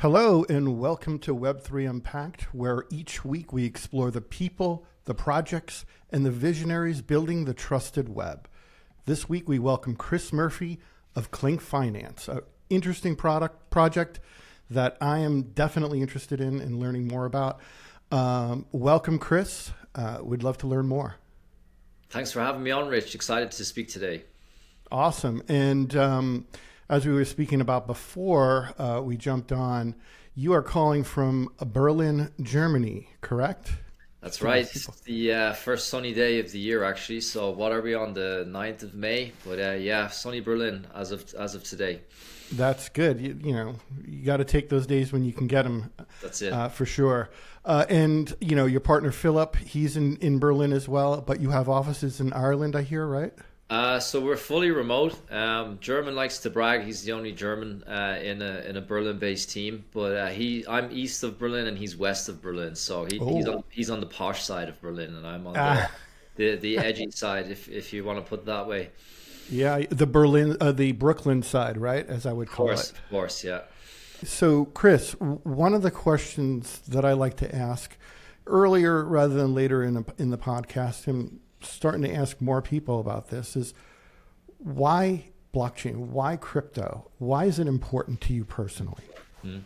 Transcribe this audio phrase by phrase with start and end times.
[0.00, 5.84] Hello, and welcome to Web3 Unpacked, where each week we explore the people, the projects,
[6.08, 8.48] and the visionaries building the trusted web.
[9.04, 10.80] This week we welcome Chris Murphy
[11.14, 12.40] of Klink Finance, an
[12.70, 14.20] interesting product project
[14.70, 17.60] that I am definitely interested in and learning more about.
[18.10, 19.70] Um, welcome, Chris.
[19.94, 21.16] Uh, we'd love to learn more.
[22.08, 23.14] Thanks for having me on, Rich.
[23.14, 24.24] Excited to speak today.
[24.90, 25.42] Awesome.
[25.46, 26.46] And um,
[26.90, 29.94] as we were speaking about before uh, we jumped on,
[30.34, 33.72] you are calling from Berlin, Germany, correct?
[34.20, 34.68] That's right.
[34.74, 37.22] It's the uh, first sunny day of the year, actually.
[37.22, 39.32] So, what are we on the 9th of May?
[39.46, 42.02] But uh, yeah, sunny Berlin as of as of today.
[42.52, 43.20] That's good.
[43.20, 45.90] You, you know, you got to take those days when you can get them.
[46.20, 47.30] That's it uh, for sure.
[47.64, 51.22] Uh, and you know, your partner Philip, he's in in Berlin as well.
[51.22, 53.32] But you have offices in Ireland, I hear, right?
[53.70, 55.14] Uh, so we're fully remote.
[55.30, 59.48] Um, German likes to brag he's the only German uh, in a in a Berlin-based
[59.48, 63.18] team, but uh, he I'm east of Berlin and he's west of Berlin, so he,
[63.18, 65.88] he's on he's on the posh side of Berlin and I'm on ah.
[66.34, 68.90] the, the, the edgy side, if if you want to put it that way.
[69.48, 72.06] Yeah, the Berlin, uh, the Brooklyn side, right?
[72.08, 72.96] As I would call of course, it.
[72.96, 73.60] Of course, yeah.
[74.24, 77.96] So, Chris, one of the questions that I like to ask
[78.46, 83.00] earlier rather than later in a, in the podcast, and starting to ask more people
[83.00, 83.74] about this is
[84.58, 85.96] why blockchain?
[85.96, 87.10] Why crypto?
[87.18, 89.04] Why is it important to you personally?
[89.44, 89.62] Mm.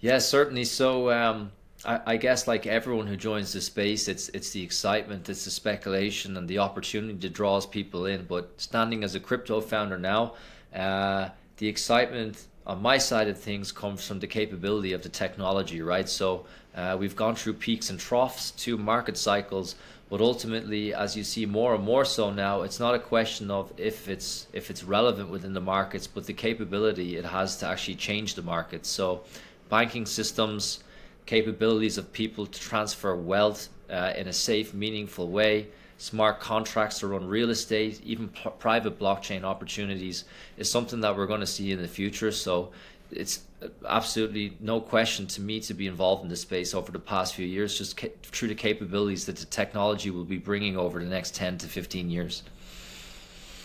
[0.00, 0.64] Yeah, certainly.
[0.64, 1.52] So, um,
[1.84, 5.50] I, I, guess like everyone who joins the space, it's it's the excitement, it's the
[5.50, 8.24] speculation, and the opportunity that draws people in.
[8.24, 10.34] But standing as a crypto founder now,
[10.74, 15.80] uh, the excitement on my side of things comes from the capability of the technology,
[15.82, 16.08] right?
[16.08, 19.76] So uh, we've gone through peaks and troughs, two market cycles,
[20.08, 23.72] but ultimately, as you see more and more so now, it's not a question of
[23.76, 27.96] if it's if it's relevant within the markets, but the capability it has to actually
[27.96, 28.88] change the markets.
[28.88, 29.22] So,
[29.68, 30.84] banking systems,
[31.26, 35.68] capabilities of people to transfer wealth uh, in a safe, meaningful way,
[35.98, 40.24] smart contracts to run real estate, even p- private blockchain opportunities
[40.56, 42.30] is something that we're going to see in the future.
[42.30, 42.70] So
[43.10, 43.40] it's
[43.88, 47.46] absolutely no question to me to be involved in this space over the past few
[47.46, 51.34] years, just ca- through the capabilities that the technology will be bringing over the next
[51.34, 52.42] 10 to 15 years.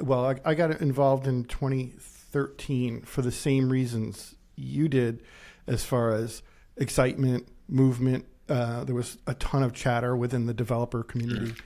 [0.02, 5.24] Well, I, I got involved in 2013 for the same reasons you did,
[5.68, 6.42] as far as
[6.78, 8.26] excitement, movement.
[8.50, 11.52] Uh, there was a ton of chatter within the developer community.
[11.52, 11.62] Mm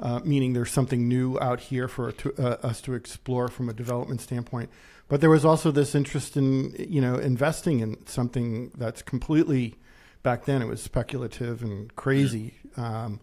[0.00, 3.72] uh, meaning there's something new out here for to, uh, us to explore from a
[3.72, 4.70] development standpoint.
[5.08, 9.76] But there was also this interest in you know investing in something that's completely
[10.22, 12.54] back then it was speculative and crazy.
[12.76, 13.20] Um,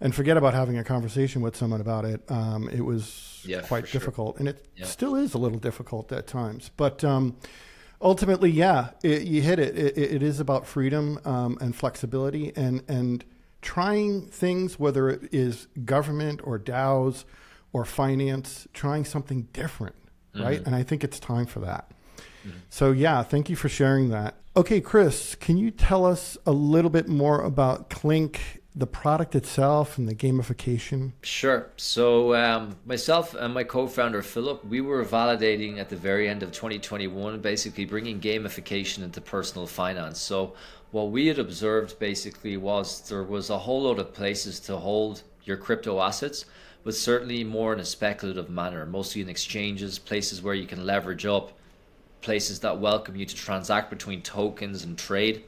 [0.00, 2.22] and forget about having a conversation with someone about it.
[2.28, 4.40] Um, it was yeah, quite difficult, sure.
[4.40, 4.86] and it yeah.
[4.86, 6.70] still is a little difficult at times.
[6.76, 7.36] But um,
[8.00, 9.76] ultimately, yeah, it, you hit it.
[9.76, 9.96] it.
[9.98, 13.24] it is about freedom um, and flexibility, and and
[13.60, 17.24] trying things, whether it is government or DAOs
[17.72, 19.94] or finance, trying something different,
[20.34, 20.44] mm-hmm.
[20.44, 20.62] right?
[20.64, 21.90] And I think it's time for that.
[22.46, 22.58] Mm-hmm.
[22.70, 24.36] So, yeah, thank you for sharing that.
[24.56, 29.96] Okay, Chris, can you tell us a little bit more about Klink, the product itself,
[29.96, 31.12] and the gamification?
[31.22, 31.68] Sure.
[31.76, 36.42] So, um, myself and my co founder, Philip, we were validating at the very end
[36.42, 40.18] of 2021, basically bringing gamification into personal finance.
[40.20, 40.54] So,
[40.90, 45.22] what we had observed basically was there was a whole lot of places to hold
[45.44, 46.44] your crypto assets,
[46.84, 51.26] but certainly more in a speculative manner, mostly in exchanges, places where you can leverage
[51.26, 51.52] up,
[52.22, 55.42] places that welcome you to transact between tokens and trade,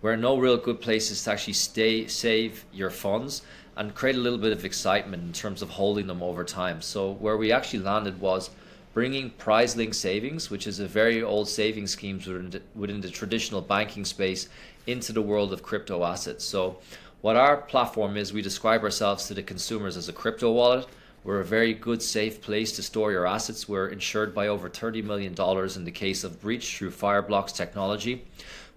[0.00, 3.42] where no real good places to actually stay save your funds
[3.76, 6.82] and create a little bit of excitement in terms of holding them over time.
[6.82, 8.50] So where we actually landed was
[8.92, 13.08] bringing prize link savings, which is a very old savings schemes within the, within the
[13.08, 14.48] traditional banking space,
[14.88, 16.44] into the world of crypto assets.
[16.44, 16.78] So,
[17.20, 20.86] what our platform is, we describe ourselves to the consumers as a crypto wallet.
[21.24, 23.68] We're a very good, safe place to store your assets.
[23.68, 25.34] We're insured by over $30 million
[25.76, 28.24] in the case of breach through Fireblocks technology.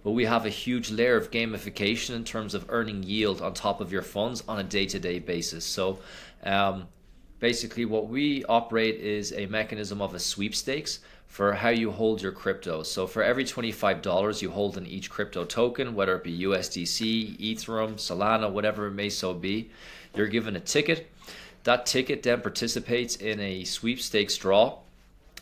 [0.02, 3.80] But we have a huge layer of gamification in terms of earning yield on top
[3.80, 5.64] of your funds on a day to day basis.
[5.64, 6.00] So,
[6.42, 6.88] um,
[7.38, 10.98] basically, what we operate is a mechanism of a sweepstakes
[11.32, 12.82] for how you hold your crypto.
[12.82, 17.94] So for every $25 you hold in each crypto token, whether it be USDC, Ethereum,
[17.94, 19.70] Solana, whatever it may so be,
[20.14, 21.10] you're given a ticket.
[21.64, 24.80] That ticket then participates in a sweepstakes draw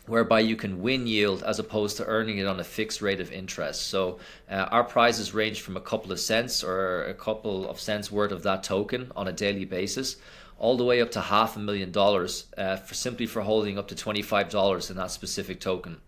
[0.05, 3.29] whereby you can win yield as opposed to earning it on a fixed rate of
[3.29, 3.87] interest.
[3.87, 8.09] So uh, our prizes range from a couple of cents or a couple of cents
[8.09, 10.15] worth of that token on a daily basis
[10.61, 13.87] all the way up to half a million dollars uh, for simply for holding up
[13.87, 15.99] to $25 in that specific token.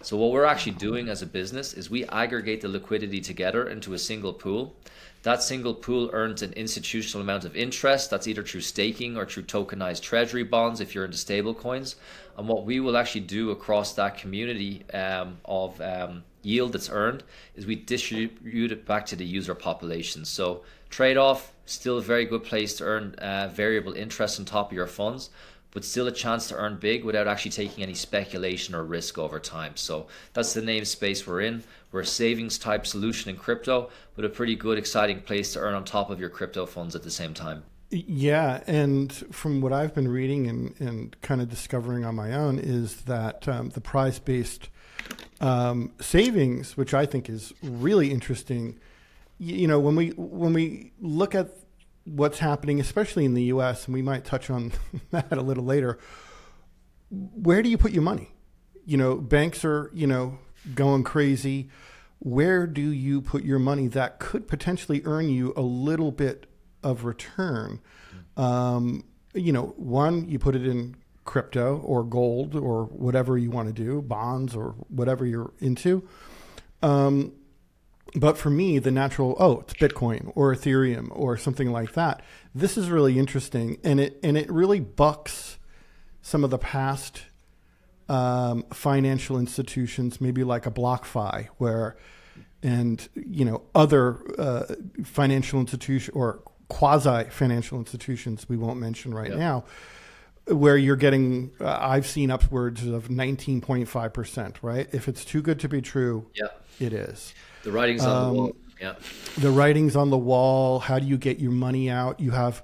[0.00, 3.94] So what we're actually doing as a business is we aggregate the liquidity together into
[3.94, 4.76] a single pool.
[5.24, 8.08] That single pool earns an institutional amount of interest.
[8.08, 11.96] That's either through staking or through tokenized treasury bonds if you're into stable coins.
[12.38, 17.24] And what we will actually do across that community um, of um, yield that's earned
[17.56, 20.24] is we distribute it back to the user population.
[20.24, 24.70] So trade off, still a very good place to earn uh, variable interest on top
[24.70, 25.30] of your funds
[25.76, 29.38] but still a chance to earn big without actually taking any speculation or risk over
[29.38, 29.76] time.
[29.76, 31.62] So that's the namespace we're in.
[31.92, 35.74] We're a savings type solution in crypto, but a pretty good, exciting place to earn
[35.74, 37.62] on top of your crypto funds at the same time.
[37.90, 42.58] Yeah, and from what I've been reading and, and kind of discovering on my own
[42.58, 44.70] is that um, the prize based
[45.42, 48.80] um, savings, which I think is really interesting.
[49.38, 51.50] You, know, when we when we look at
[52.04, 54.72] what's happening, especially in the U.S., and we might touch on
[55.10, 55.98] that a little later.
[57.10, 58.30] Where do you put your money?
[58.84, 60.38] You know, banks are you know
[60.74, 61.68] going crazy.
[62.18, 66.46] Where do you put your money that could potentially earn you a little bit
[66.82, 67.80] of return?
[68.36, 69.04] Um,
[69.34, 73.74] you know, one, you put it in crypto or gold or whatever you want to
[73.74, 76.08] do, bonds or whatever you're into.
[76.82, 77.32] Um,
[78.16, 82.22] but for me, the natural oh, it's Bitcoin or Ethereum or something like that.
[82.54, 85.58] This is really interesting, and it and it really bucks
[86.22, 87.24] some of the past
[88.08, 91.96] um, financial institutions, maybe like a BlockFi, where
[92.62, 94.74] and you know other uh,
[95.04, 99.38] financial institution or quasi financial institutions we won't mention right yep.
[99.38, 99.64] now
[100.48, 105.68] where you're getting uh, i've seen upwards of 19.5% right if it's too good to
[105.68, 106.48] be true yeah
[106.78, 107.34] it is
[107.66, 108.56] the writing's on um, the wall.
[108.80, 108.94] Yeah.
[109.38, 110.78] The writing's on the wall.
[110.78, 112.20] How do you get your money out?
[112.20, 112.62] You have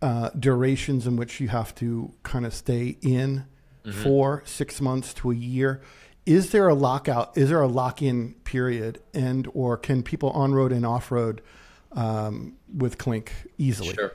[0.00, 3.46] uh, durations in which you have to kind of stay in
[3.84, 4.02] mm-hmm.
[4.02, 5.80] for six months to a year.
[6.26, 7.36] Is there a lockout?
[7.36, 9.00] Is there a lock-in period?
[9.14, 11.40] And or can people on road and off road
[11.92, 13.94] um, with Klink easily?
[13.94, 14.12] Sure.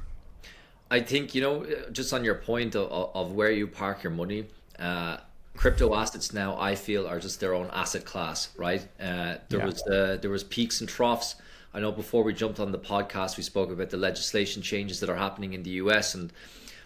[0.89, 4.47] I think you know, just on your point of, of where you park your money.
[4.79, 5.17] Uh,
[5.57, 8.81] crypto assets now I feel are just their own asset class, right?
[8.99, 9.65] Uh, there yeah.
[9.65, 11.35] was uh, there was peaks and troughs.
[11.73, 15.09] I know before we jumped on the podcast, we spoke about the legislation changes that
[15.09, 16.31] are happening in the US and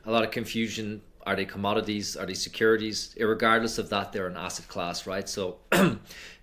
[0.05, 1.01] a lot of confusion.
[1.25, 2.17] Are they commodities?
[2.17, 3.15] Are they securities?
[3.19, 5.29] Regardless of that, they're an asset class, right?
[5.29, 5.57] So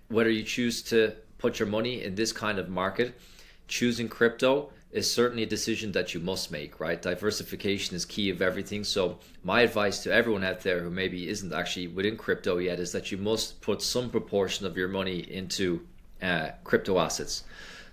[0.07, 3.19] whether you choose to put your money in this kind of market,
[3.67, 7.01] choosing crypto is certainly a decision that you must make, right?
[7.01, 8.83] Diversification is key of everything.
[8.83, 12.91] So my advice to everyone out there who maybe isn't actually within crypto yet is
[12.93, 15.85] that you must put some proportion of your money into
[16.21, 17.43] uh, crypto assets.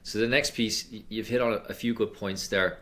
[0.04, 2.78] So the next piece, you've hit on a few good points there.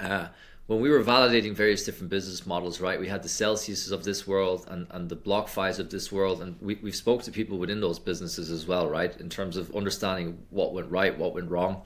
[0.00, 0.28] Uh,
[0.66, 4.26] when we were validating various different business models, right, we had the Celsiuses of this
[4.26, 7.80] world and, and the BlockFis of this world, and we, we've spoke to people within
[7.80, 11.82] those businesses as well, right, in terms of understanding what went right, what went wrong.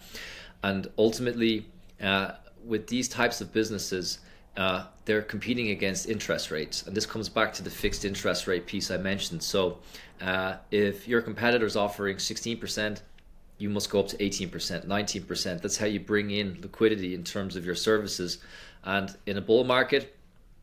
[0.63, 1.67] And ultimately,
[2.01, 2.33] uh,
[2.65, 4.21] with these types of businesses,
[4.57, 6.87] uh, they're competing against interest rates.
[6.87, 9.43] And this comes back to the fixed interest rate piece I mentioned.
[9.43, 9.79] So
[10.21, 13.01] uh, if your competitor is offering 16%,
[13.59, 15.63] you must go up to 18%, 19%.
[15.63, 18.39] That's how you bring in liquidity in terms of your services.
[18.85, 20.17] And in a bull market,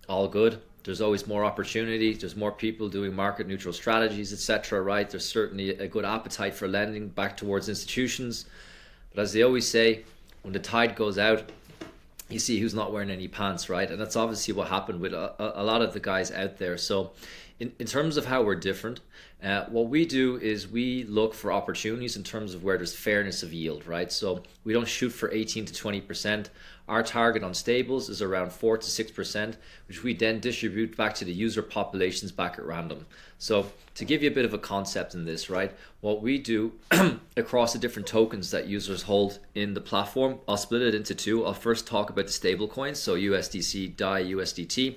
[0.08, 0.62] all good.
[0.84, 2.14] There's always more opportunity.
[2.14, 4.82] There's more people doing market neutral strategies, etc.
[4.82, 5.10] Right?
[5.10, 8.46] There's certainly a good appetite for lending back towards institutions.
[9.14, 10.04] But as they always say,
[10.44, 11.52] when the tide goes out,
[12.30, 13.90] you see who's not wearing any pants, right?
[13.90, 16.78] And that's obviously what happened with a, a lot of the guys out there.
[16.78, 17.12] So,
[17.60, 19.02] in, in terms of how we're different,
[19.44, 23.44] uh, what we do is we look for opportunities in terms of where there's fairness
[23.44, 24.12] of yield, right?
[24.12, 26.48] So, we don't shoot for 18 to 20%.
[26.90, 29.56] Our target on stables is around 4 to 6%,
[29.88, 33.06] which we then distribute back to the user populations back at random.
[33.38, 36.74] So, to give you a bit of a concept in this, right, what we do
[37.38, 41.46] across the different tokens that users hold in the platform, I'll split it into two.
[41.46, 44.96] I'll first talk about the stable coins, so USDC, DAI, USDT.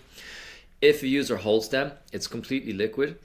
[0.80, 3.18] If a user holds them, it's completely liquid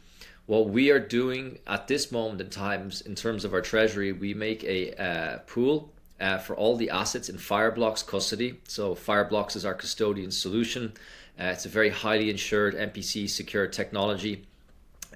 [0.46, 4.34] what we are doing at this moment in times in terms of our treasury we
[4.34, 8.60] make a uh, pool uh, for all the assets in Fireblocks custody.
[8.68, 10.94] So Fireblocks is our custodian solution.
[11.40, 14.46] Uh, it's a very highly insured MPC secure technology.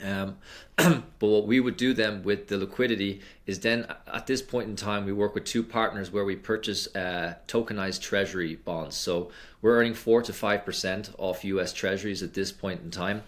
[0.03, 0.37] Um,
[0.75, 4.75] but what we would do then with the liquidity is then at this point in
[4.75, 8.95] time we work with two partners where we purchase uh, tokenized treasury bonds.
[8.95, 9.31] So
[9.61, 11.73] we're earning four to five percent off U.S.
[11.73, 13.23] Treasuries at this point in time.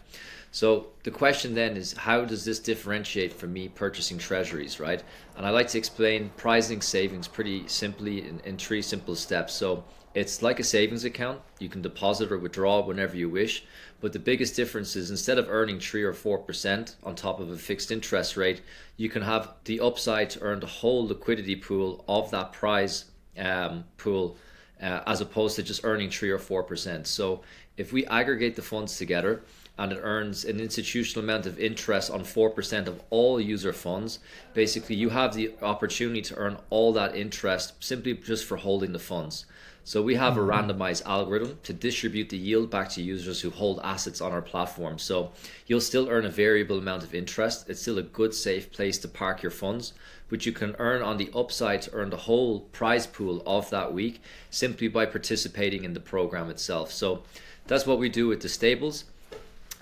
[0.53, 5.03] So the question then is how does this differentiate from me purchasing treasuries, right?
[5.36, 9.53] And I like to explain pricing savings pretty simply in, in three simple steps.
[9.53, 9.83] So
[10.13, 11.41] it's like a savings account.
[11.57, 13.65] You can deposit or withdraw whenever you wish.
[14.00, 17.57] But the biggest difference is instead of earning 3 or 4% on top of a
[17.57, 18.62] fixed interest rate,
[18.95, 23.05] you can have the upside to earn the whole liquidity pool of that prize
[23.39, 24.38] um, pool
[24.79, 27.07] uh, as opposed to just earning 3 or 4%.
[27.07, 27.41] So
[27.75, 29.41] if we aggregate the funds together,
[29.77, 34.20] and it earns an institutional amount of interest on 4% of all user funds.
[34.53, 39.00] Basically, you have the opportunity to earn all that interest simply just for holding the
[39.00, 39.46] funds.
[39.86, 40.72] So we have a mm-hmm.
[40.72, 44.98] randomized algorithm to distribute the yield back to users who hold assets on our platform.
[44.98, 45.32] So
[45.68, 47.70] you'll still earn a variable amount of interest.
[47.70, 49.94] It's still a good, safe place to park your funds,
[50.30, 53.94] but you can earn on the upside to earn the whole prize pool of that
[53.94, 56.92] week simply by participating in the program itself.
[56.92, 57.24] So
[57.68, 59.06] that's what we do with the stables.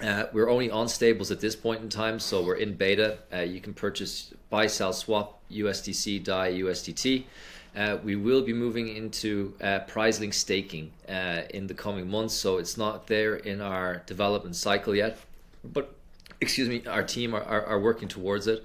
[0.01, 3.20] Uh, we're only on stables at this point in time, so we're in beta.
[3.31, 7.25] Uh, you can purchase buy, sell, swap USDC, DAI, USDT.
[7.75, 12.58] Uh, we will be moving into uh, PrizeLink staking uh, in the coming months, so
[12.58, 15.17] it's not there in our development cycle yet.
[15.63, 15.93] But,
[16.41, 18.63] excuse me, our team are, are, are working towards it.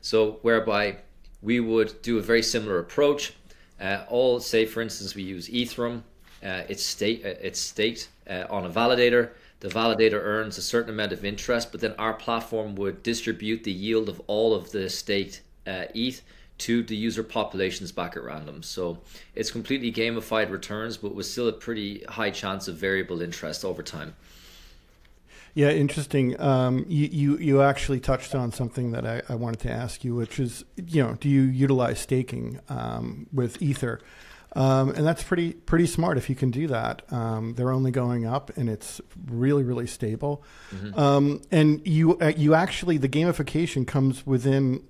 [0.00, 0.98] So, whereby
[1.42, 3.34] we would do a very similar approach.
[3.80, 6.02] Uh, all, say, for instance, we use Ethereum,
[6.42, 9.30] uh, it's, state, it's staked on a validator.
[9.60, 13.72] The validator earns a certain amount of interest, but then our platform would distribute the
[13.72, 16.22] yield of all of the staked ETH
[16.58, 18.62] to the user populations back at random.
[18.62, 18.98] So
[19.34, 23.82] it's completely gamified returns, but with still a pretty high chance of variable interest over
[23.82, 24.14] time.
[25.54, 26.38] Yeah, interesting.
[26.38, 30.14] Um, you, you, you actually touched on something that I, I, wanted to ask you,
[30.14, 34.00] which is, you know, do you utilize staking um, with Ether?
[34.56, 37.02] Um, and that's pretty pretty smart if you can do that.
[37.12, 40.42] Um, they're only going up, and it's really really stable.
[40.74, 40.98] Mm-hmm.
[40.98, 44.82] Um, and you uh, you actually the gamification comes within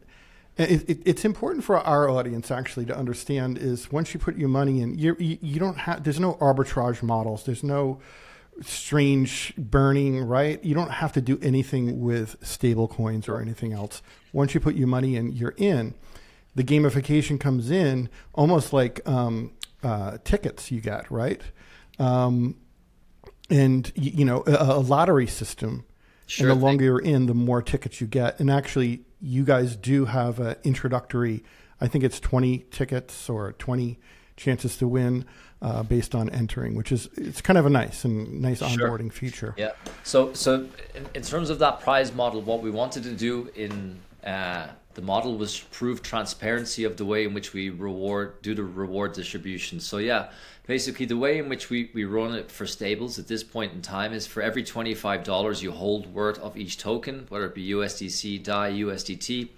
[0.57, 4.49] it, it, it's important for our audience actually to understand is once you put your
[4.49, 6.03] money in, you, you don't have.
[6.03, 7.45] There's no arbitrage models.
[7.45, 8.01] There's no
[8.63, 10.25] strange burning.
[10.25, 10.63] Right?
[10.65, 14.01] You don't have to do anything with stable coins or anything else.
[14.33, 15.95] Once you put your money in, you're in.
[16.55, 19.53] The gamification comes in almost like um,
[19.87, 21.41] uh, tickets you get, right?
[22.01, 22.57] Um,
[23.49, 25.85] and you know a, a lottery system.
[26.27, 28.41] Sure and the longer you're in, the more tickets you get.
[28.41, 31.45] And actually, you guys do have an introductory.
[31.81, 34.01] I think it's 20 tickets or 20
[34.37, 35.25] chances to win
[35.63, 38.69] uh, based on entering, which is it's kind of a nice and nice sure.
[38.69, 39.55] onboarding feature.
[39.57, 39.71] Yeah.
[40.03, 40.67] So so
[40.97, 45.03] in, in, terms of that prize model, what we wanted to do in uh, the
[45.03, 49.79] model was prove transparency of the way in which we reward do the reward distribution.
[49.79, 50.31] So yeah,
[50.67, 53.83] basically the way in which we, we run it for stables at this point in
[53.83, 58.43] time is for every $25 you hold worth of each token, whether it be USDC,
[58.43, 59.51] DAI, USDT,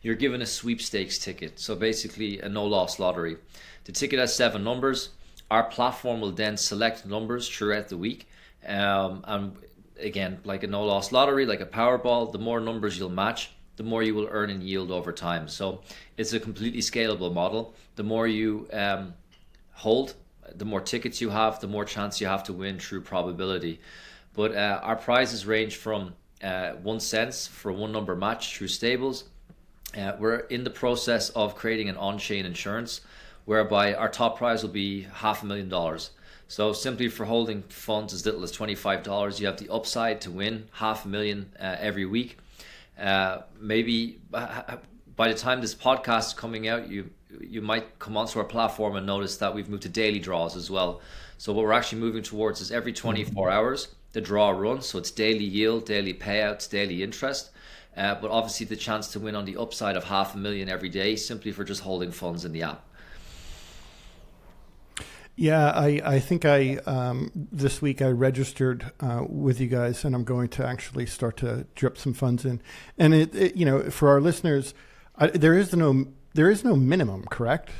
[0.00, 1.58] you're given a sweepstakes ticket.
[1.58, 3.38] So basically a no loss lottery.
[3.86, 5.08] The ticket has seven numbers.
[5.50, 8.28] Our platform will then select numbers throughout the week.
[8.64, 9.56] Um, and
[9.98, 13.82] again, like a no loss lottery, like a Powerball, the more numbers you'll match, the
[13.82, 15.48] more you will earn in yield over time.
[15.48, 15.80] So
[16.16, 17.74] it's a completely scalable model.
[17.96, 19.14] The more you um,
[19.72, 20.14] hold,
[20.54, 23.80] the more tickets you have, the more chance you have to win through probability.
[24.34, 29.24] But uh, our prizes range from uh, one cents for one number match through stables.
[29.96, 33.00] Uh, we're in the process of creating an on-chain insurance,
[33.44, 36.10] whereby our top prize will be half a million dollars.
[36.48, 40.30] So simply for holding funds as little as twenty-five dollars, you have the upside to
[40.30, 42.38] win half a million uh, every week.
[42.98, 44.76] Uh, maybe uh,
[45.16, 47.10] by the time this podcast is coming out, you
[47.40, 50.70] you might come onto our platform and notice that we've moved to daily draws as
[50.70, 51.00] well.
[51.36, 54.86] So what we're actually moving towards is every 24 hours the draw runs.
[54.86, 57.50] So it's daily yield, daily payouts, daily interest.
[57.96, 60.88] Uh, but obviously the chance to win on the upside of half a million every
[60.88, 62.88] day simply for just holding funds in the app.
[65.36, 70.14] Yeah, I, I think I um, this week I registered uh, with you guys, and
[70.14, 72.60] I'm going to actually start to drip some funds in.
[72.98, 74.74] And it, it you know, for our listeners,
[75.16, 77.70] I, there is no there is no minimum, correct?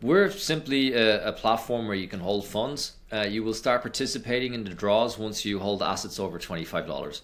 [0.00, 2.92] We're simply a, a platform where you can hold funds.
[3.12, 6.86] Uh, you will start participating in the draws once you hold assets over twenty five
[6.86, 7.22] dollars.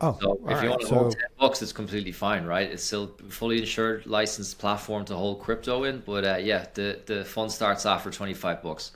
[0.00, 0.94] Oh, so if you want to so...
[0.94, 2.70] hold ten bucks, it's completely fine, right?
[2.70, 6.02] It's still fully insured, licensed platform to hold crypto in.
[6.04, 8.92] But uh, yeah, the the fund starts after twenty five bucks.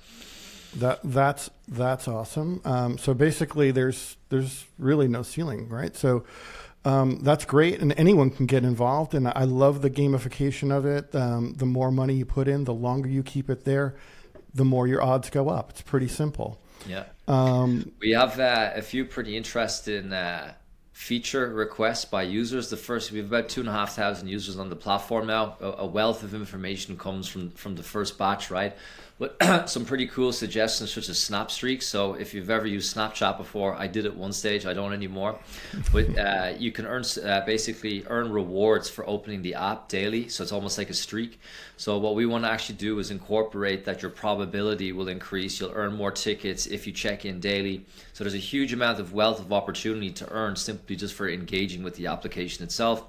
[0.77, 2.61] That that's that's awesome.
[2.65, 5.97] Um, so basically, there's there's really no ceiling, right?
[5.97, 6.25] So
[6.85, 9.15] um, that's great, and anyone can get involved.
[9.15, 11.15] And I love the gamification of it.
[11.15, 13.97] Um, the more money you put in, the longer you keep it there,
[14.55, 15.71] the more your odds go up.
[15.71, 16.61] It's pretty simple.
[16.89, 17.05] Yeah.
[17.29, 20.55] Um, we have uh, a few pretty interesting uh,
[21.01, 22.69] feature requests by users.
[22.69, 25.57] The first, we have about two and a half thousand users on the platform now.
[25.59, 28.77] A, a wealth of information comes from from the first batch, right?
[29.21, 29.37] But
[29.69, 31.87] some pretty cool suggestions such as Snap Streaks.
[31.87, 34.65] So if you've ever used Snapchat before, I did at one stage.
[34.65, 35.39] I don't anymore.
[35.93, 40.29] But uh, you can earn uh, basically earn rewards for opening the app daily.
[40.29, 41.39] So it's almost like a streak.
[41.77, 45.61] So what we want to actually do is incorporate that your probability will increase.
[45.61, 47.85] You'll earn more tickets if you check in daily.
[48.15, 51.83] So there's a huge amount of wealth of opportunity to earn simply just for engaging
[51.83, 53.05] with the application itself.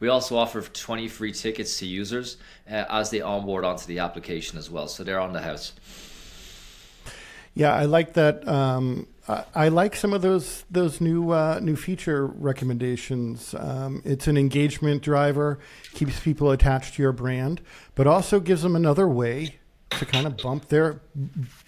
[0.00, 2.36] We also offer 20 free tickets to users
[2.70, 4.88] uh, as they onboard onto the application as well.
[4.88, 5.72] So they're on the house.
[7.54, 8.46] Yeah, I like that.
[8.48, 13.54] Um, I, I, like some of those those new uh, new feature recommendations.
[13.58, 15.58] Um, it's an engagement driver,
[15.92, 17.60] keeps people attached to your brand,
[17.94, 19.58] but also gives them another way
[19.90, 21.00] to kind of bump their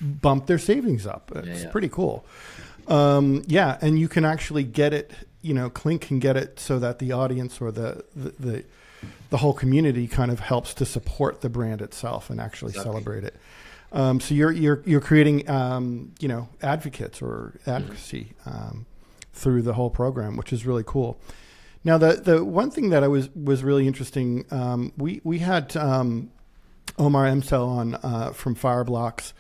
[0.00, 1.30] bump their savings up.
[1.36, 1.70] It's yeah, yeah.
[1.70, 2.24] pretty cool.
[2.88, 5.12] Um, yeah, and you can actually get it
[5.44, 8.64] you know, Klink can get it so that the audience or the, the, the,
[9.28, 12.90] the whole community kind of helps to support the brand itself and actually exactly.
[12.90, 13.36] celebrate it.
[13.92, 18.86] Um, so you're you're you're creating um, you know advocates or advocacy um,
[19.32, 21.20] through the whole program, which is really cool.
[21.84, 25.76] Now the the one thing that I was was really interesting, um, we we had
[25.76, 26.32] um,
[26.98, 29.32] Omar Emsel on uh, from Fireblocks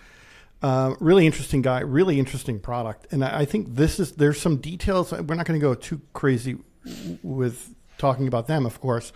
[0.64, 4.56] uh, really interesting guy, really interesting product, and I, I think this is there's some
[4.56, 5.12] details.
[5.12, 6.56] We're not going to go too crazy
[7.22, 9.12] with talking about them, of course,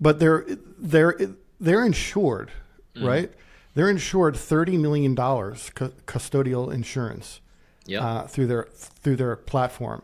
[0.00, 0.44] but they're
[0.76, 1.16] they're
[1.60, 2.50] they're insured,
[2.96, 3.06] mm.
[3.06, 3.32] right?
[3.74, 7.40] They're insured thirty million dollars cu- custodial insurance
[7.86, 8.02] yep.
[8.02, 10.02] uh, through their through their platform.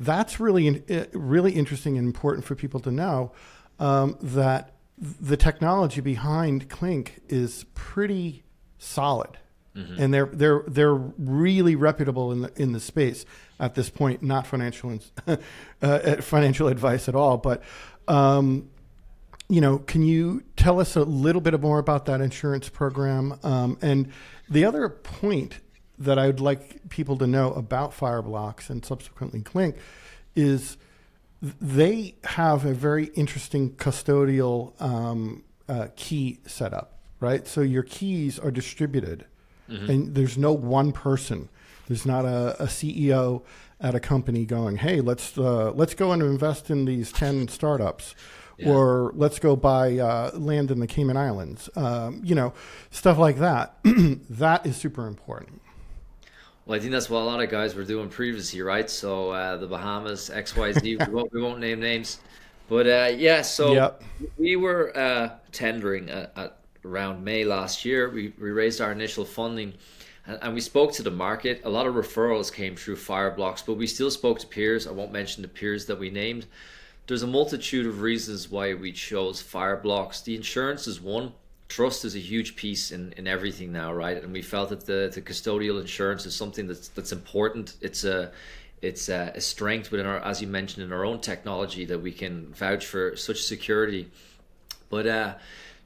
[0.00, 3.30] That's really really interesting and important for people to know
[3.78, 8.42] um, that the technology behind Klink is pretty
[8.76, 9.38] solid.
[9.76, 10.02] Mm-hmm.
[10.02, 13.24] And they're they're they're really reputable in the in the space
[13.60, 14.22] at this point.
[14.22, 14.98] Not financial
[15.82, 17.62] uh, financial advice at all, but
[18.08, 18.68] um,
[19.48, 23.38] you know, can you tell us a little bit more about that insurance program?
[23.42, 24.10] Um, and
[24.48, 25.58] the other point
[25.98, 29.76] that I would like people to know about Fireblocks and subsequently Klink
[30.34, 30.76] is
[31.42, 37.46] they have a very interesting custodial um, uh, key setup, right?
[37.46, 39.26] So your keys are distributed
[39.70, 39.90] mm-hmm.
[39.90, 41.48] and there's no one person.
[41.88, 43.42] There's not a, a, CEO
[43.80, 48.14] at a company going, "Hey, let's uh, let's go and invest in these ten startups."
[48.58, 48.72] Yeah.
[48.72, 51.70] Or let's go buy uh, land in the Cayman Islands.
[51.76, 52.52] Um, you know,
[52.90, 53.76] stuff like that.
[53.84, 55.62] that is super important.
[56.70, 58.88] Well, I think that's what a lot of guys were doing previously, right?
[58.88, 60.96] So uh, the Bahamas, X, Y, Z.
[60.96, 62.20] we, won't, we won't name names,
[62.68, 63.42] but uh, yeah.
[63.42, 64.04] So yep.
[64.38, 69.24] we were uh, tendering at, at, around May last year, we, we raised our initial
[69.24, 69.74] funding
[70.26, 71.62] and, and, we spoke to the market.
[71.64, 74.86] A lot of referrals came through Fireblocks, but we still spoke to peers.
[74.86, 76.46] I won't mention the peers that we named.
[77.06, 80.22] There's a multitude of reasons why we chose Fireblocks.
[80.22, 81.32] The insurance is one.
[81.68, 84.22] Trust is a huge piece in, in everything now, right?
[84.22, 87.76] And we felt that the, the custodial insurance is something that's that's important.
[87.80, 88.32] It's a
[88.82, 92.12] it's a, a strength within our, as you mentioned, in our own technology that we
[92.12, 94.10] can vouch for such security.
[94.88, 95.34] But uh,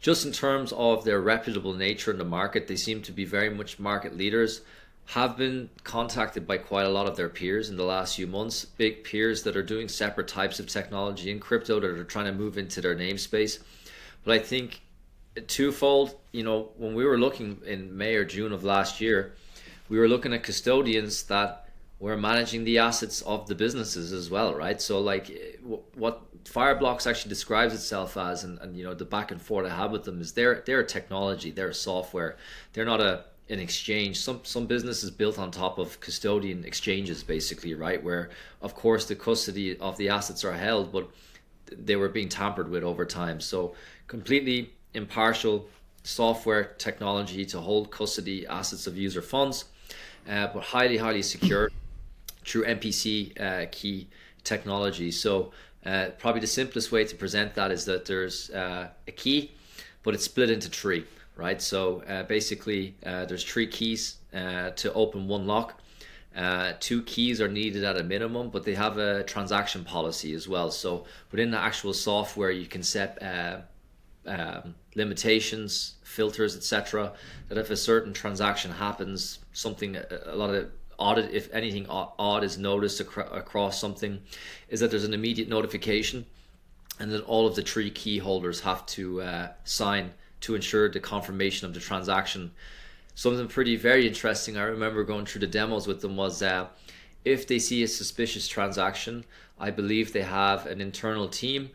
[0.05, 3.49] just in terms of their reputable nature in the market, they seem to be very
[3.49, 4.61] much market leaders.
[5.07, 8.67] Have been contacted by quite a lot of their peers in the last few months,
[8.67, 12.33] big peers that are doing separate types of technology in crypto that are trying to
[12.33, 13.61] move into their namespace.
[14.25, 14.83] But I think
[15.47, 19.33] twofold, you know, when we were looking in May or June of last year,
[19.89, 21.64] we were looking at custodians that
[22.01, 24.81] were managing the assets of the businesses as well, right?
[24.81, 25.31] So, like,
[25.95, 29.75] what Fireblocks actually describes itself as, and, and you know the back and forth I
[29.75, 32.37] have with them is they're they're a technology, they're a software,
[32.73, 34.21] they're not a an exchange.
[34.21, 38.03] Some some businesses built on top of custodian exchanges, basically, right?
[38.03, 38.31] Where
[38.61, 41.09] of course the custody of the assets are held, but
[41.73, 43.41] they were being tampered with over time.
[43.41, 43.75] So
[44.07, 45.69] completely impartial
[46.03, 49.65] software technology to hold custody assets of user funds,
[50.29, 51.71] uh, but highly highly secure
[52.45, 54.09] through MPC uh, key
[54.45, 55.11] technology.
[55.11, 55.53] So
[55.85, 59.53] uh, probably the simplest way to present that is that there's uh, a key,
[60.03, 61.05] but it's split into three,
[61.37, 61.61] right?
[61.61, 65.81] So uh, basically, uh, there's three keys uh, to open one lock.
[66.35, 70.49] Uh, two keys are needed at a minimum, but they have a transaction policy as
[70.49, 70.71] well.
[70.71, 73.23] So within the actual software, you can set
[74.27, 77.13] um, limitations, filters, etc.
[77.49, 82.59] That if a certain transaction happens, something a lot of audit if anything odd is
[82.59, 84.21] noticed across something
[84.69, 86.27] is that there's an immediate notification
[86.99, 91.01] and then all of the three key holders have to uh, sign to ensure the
[91.01, 92.53] confirmation of the transaction.
[93.15, 96.67] Something pretty very interesting i remember going through the demos with them was uh,
[97.25, 99.25] if they see a suspicious transaction
[99.59, 101.71] i believe they have an internal team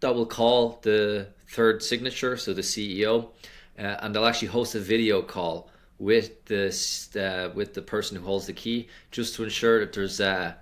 [0.00, 3.28] that will call the third signature so the ceo
[3.78, 8.24] uh, and they'll actually host a video call with this uh, with the person who
[8.24, 10.54] holds the key, just to ensure that there's uh,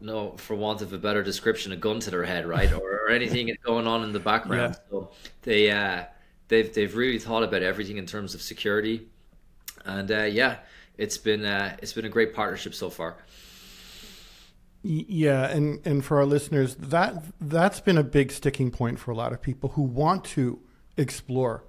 [0.00, 3.10] no, for want of a better description, a gun to their head, right, or, or
[3.10, 4.74] anything going on in the background.
[4.74, 4.90] Yeah.
[4.90, 5.10] So
[5.42, 6.04] they uh,
[6.48, 9.08] they've they've really thought about everything in terms of security,
[9.84, 10.58] and uh, yeah,
[10.96, 13.16] it's been uh, it's been a great partnership so far.
[14.82, 19.14] Yeah, and and for our listeners, that that's been a big sticking point for a
[19.14, 20.58] lot of people who want to
[20.96, 21.64] explore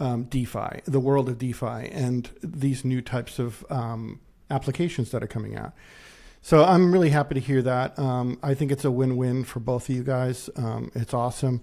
[0.00, 5.28] um, DeFi, the world of DeFi, and these new types of um, applications that are
[5.28, 5.72] coming out.
[6.42, 7.98] So I'm really happy to hear that.
[7.98, 10.48] Um, I think it's a win-win for both of you guys.
[10.56, 11.62] Um, it's awesome.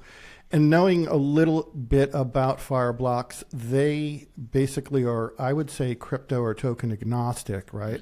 [0.51, 6.53] And knowing a little bit about Fireblocks, they basically are, I would say, crypto or
[6.53, 8.01] token agnostic, right?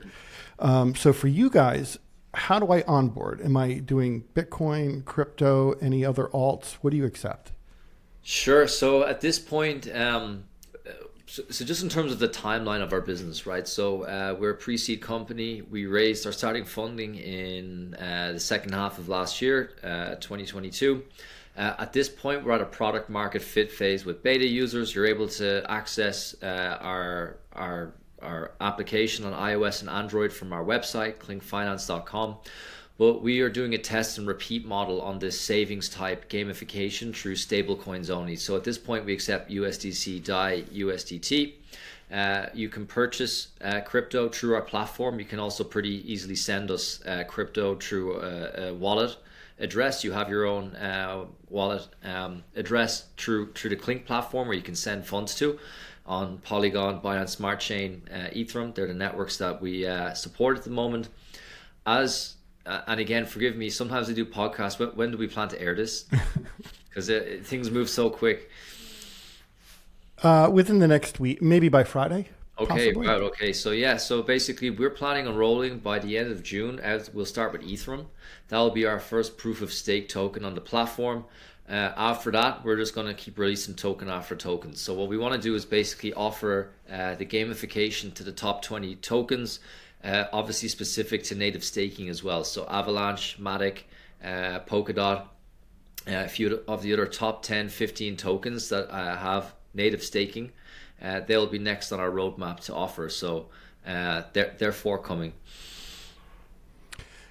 [0.60, 1.98] Um, so for you guys,
[2.36, 3.42] how do I onboard?
[3.42, 6.74] Am I doing Bitcoin, crypto, any other alts?
[6.82, 7.54] What do you accept?
[8.28, 8.68] Sure.
[8.68, 10.46] So at this point, um,
[11.28, 13.68] so, so, just in terms of the timeline of our business, right?
[13.68, 15.62] So uh, we're a pre-seed company.
[15.62, 21.04] We raised our starting funding in uh, the second half of last year, uh, 2022.
[21.56, 24.96] Uh, at this point, we're at a product market fit phase with beta users.
[24.96, 30.64] You're able to access uh, our our our application on iOS and Android from our
[30.64, 32.38] website, klinkfinance.com.
[32.98, 37.36] But we are doing a test and repeat model on this savings type gamification through
[37.36, 38.38] stablecoins only.
[38.38, 41.54] So at this point, we accept USDC, DAI, USDT.
[42.12, 45.20] Uh, you can purchase uh, crypto through our platform.
[45.20, 49.18] You can also pretty easily send us uh, crypto through a, a, wallet
[49.60, 50.04] address.
[50.04, 54.64] You have your own uh, wallet um, address through through the Klink platform where you
[54.64, 55.60] can send funds to
[56.06, 58.76] on Polygon, Binance Smart Chain, uh, Ethereum.
[58.76, 61.10] They're the networks that we uh, support at the moment.
[61.88, 62.35] As
[62.66, 63.70] and again, forgive me.
[63.70, 64.80] Sometimes I do podcasts.
[64.80, 66.06] When, when do we plan to air this?
[66.90, 67.10] Because
[67.46, 68.50] things move so quick.
[70.24, 72.30] Uh, within the next week, maybe by Friday.
[72.58, 73.08] Okay, possibly.
[73.08, 73.22] right.
[73.22, 76.80] Okay, so yeah, so basically, we're planning on rolling by the end of June.
[76.80, 78.06] As we'll start with Ethereum.
[78.48, 81.26] That will be our first proof of stake token on the platform.
[81.68, 84.76] Uh, after that, we're just going to keep releasing token after token.
[84.76, 88.62] So what we want to do is basically offer uh, the gamification to the top
[88.62, 89.60] 20 tokens
[90.06, 92.44] uh, obviously specific to native staking as well.
[92.44, 93.80] So Avalanche, Matic,
[94.24, 95.26] uh, Polkadot, uh,
[96.08, 100.52] a few of the other top 10, 15 tokens that uh, have native staking,
[101.02, 103.10] uh, they'll be next on our roadmap to offer.
[103.10, 103.48] So
[103.84, 105.34] they're, they're forthcoming.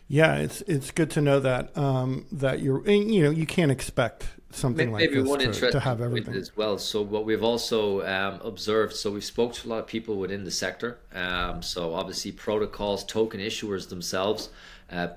[0.09, 4.29] Yeah, it's it's good to know that um, that you're you know you can't expect
[4.51, 6.79] something maybe, like maybe this one to, to have everything as well.
[6.79, 10.45] So what we've also um, observed, so we've spoke to a lot of people within
[10.45, 10.99] the sector.
[11.13, 14.51] Um, so obviously protocols, token issuers themselves,
[14.91, 15.09] uh,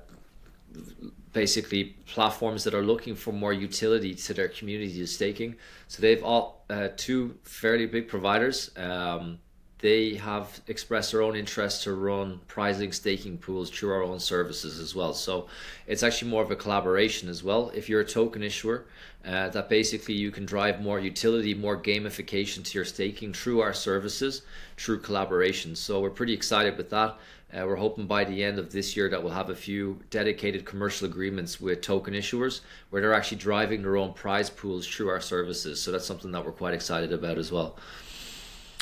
[1.34, 5.56] basically platforms that are looking for more utility to their community of staking.
[5.88, 8.72] So they've all uh, two fairly big providers.
[8.76, 9.40] Um,
[9.80, 14.80] they have expressed their own interest to run pricing staking pools through our own services
[14.80, 15.14] as well.
[15.14, 15.48] So
[15.86, 17.72] it's actually more of a collaboration as well.
[17.76, 18.86] If you're a token issuer,
[19.24, 23.74] uh, that basically you can drive more utility, more gamification to your staking through our
[23.74, 24.44] services,
[24.78, 25.76] through collaboration.
[25.76, 27.18] So we're pretty excited with that.
[27.54, 30.66] Uh, we're hoping by the end of this year that we'll have a few dedicated
[30.66, 35.22] commercial agreements with token issuers where they're actually driving their own prize pools through our
[35.22, 35.82] services.
[35.82, 37.78] So that's something that we're quite excited about as well.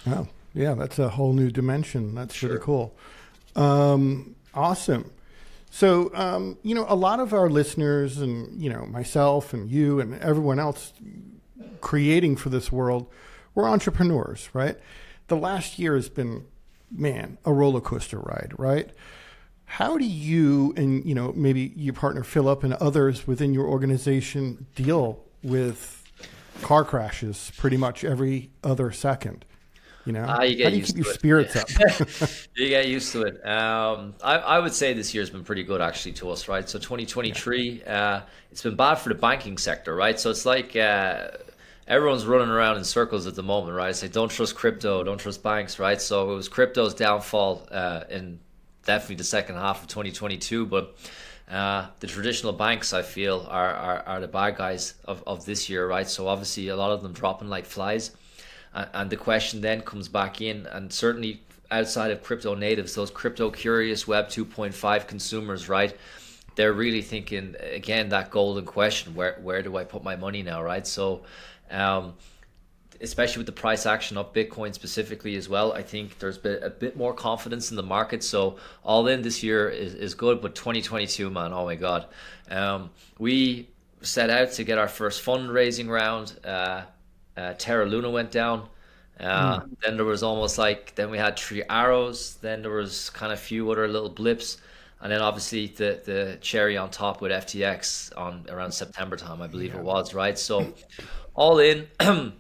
[0.08, 2.16] Oh, yeah, that's a whole new dimension.
[2.16, 2.50] That's sure.
[2.50, 2.98] really cool.
[3.56, 5.12] Um, awesome.
[5.70, 10.00] So, um, you know, a lot of our listeners and, you know, myself and you
[10.00, 10.94] and everyone else
[11.82, 13.08] creating for this world,
[13.54, 14.78] we're entrepreneurs, right?
[15.28, 16.46] The last year has been,
[16.90, 18.90] man, a roller coaster ride, right?
[19.66, 24.68] How do you and, you know, maybe your partner Philip and others within your organization
[24.76, 26.04] deal with
[26.62, 29.44] car crashes pretty much every other second?
[30.06, 31.16] You know, ah, you how do you keep your it.
[31.16, 31.68] spirits up?
[32.56, 33.44] you get used to it.
[33.46, 36.70] Um, I, I, would say this year's been pretty good actually to us, right?
[36.70, 40.20] So 2023, uh, it's been bad for the banking sector, right?
[40.20, 41.30] So it's like uh,
[41.88, 43.90] everyone's running around in circles at the moment, right?
[43.90, 46.00] It's like don't trust crypto, don't trust banks, right?
[46.00, 48.40] So it was crypto's downfall uh, in
[48.84, 50.96] definitely the second half of 2022, but.
[51.48, 55.70] Uh, the traditional banks, I feel, are, are, are the bad guys of, of this
[55.70, 56.10] year, right?
[56.10, 58.10] So obviously, a lot of them dropping like flies
[58.76, 63.50] and the question then comes back in, and certainly outside of crypto natives, those crypto
[63.50, 65.96] curious Web 2.5 consumers, right?
[66.56, 70.62] They're really thinking again that golden question: where where do I put my money now,
[70.62, 70.86] right?
[70.86, 71.24] So,
[71.70, 72.14] um,
[73.02, 76.70] especially with the price action of Bitcoin specifically as well, I think there's been a
[76.70, 78.24] bit more confidence in the market.
[78.24, 82.08] So all in this year is, is good, but 2022, man, oh my god,
[82.50, 83.70] um, we
[84.02, 86.40] set out to get our first fundraising round.
[86.44, 86.84] Uh,
[87.38, 88.68] uh, Terra Luna went down.
[89.20, 89.70] Uh, mm.
[89.82, 92.36] Then there was almost like then we had three arrows.
[92.42, 94.58] Then there was kind of few other little blips,
[95.02, 99.48] and then obviously the the cherry on top with FTX on around September time, I
[99.48, 99.80] believe yeah.
[99.80, 100.38] it was, right?
[100.38, 100.74] So
[101.34, 101.88] all in,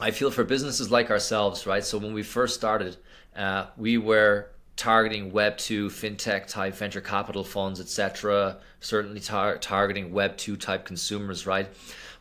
[0.00, 1.84] I feel for businesses like ourselves, right?
[1.84, 2.96] So when we first started,
[3.36, 8.58] uh, we were targeting Web two fintech type venture capital funds, etc.
[8.80, 11.68] Certainly tar- targeting Web two type consumers, right?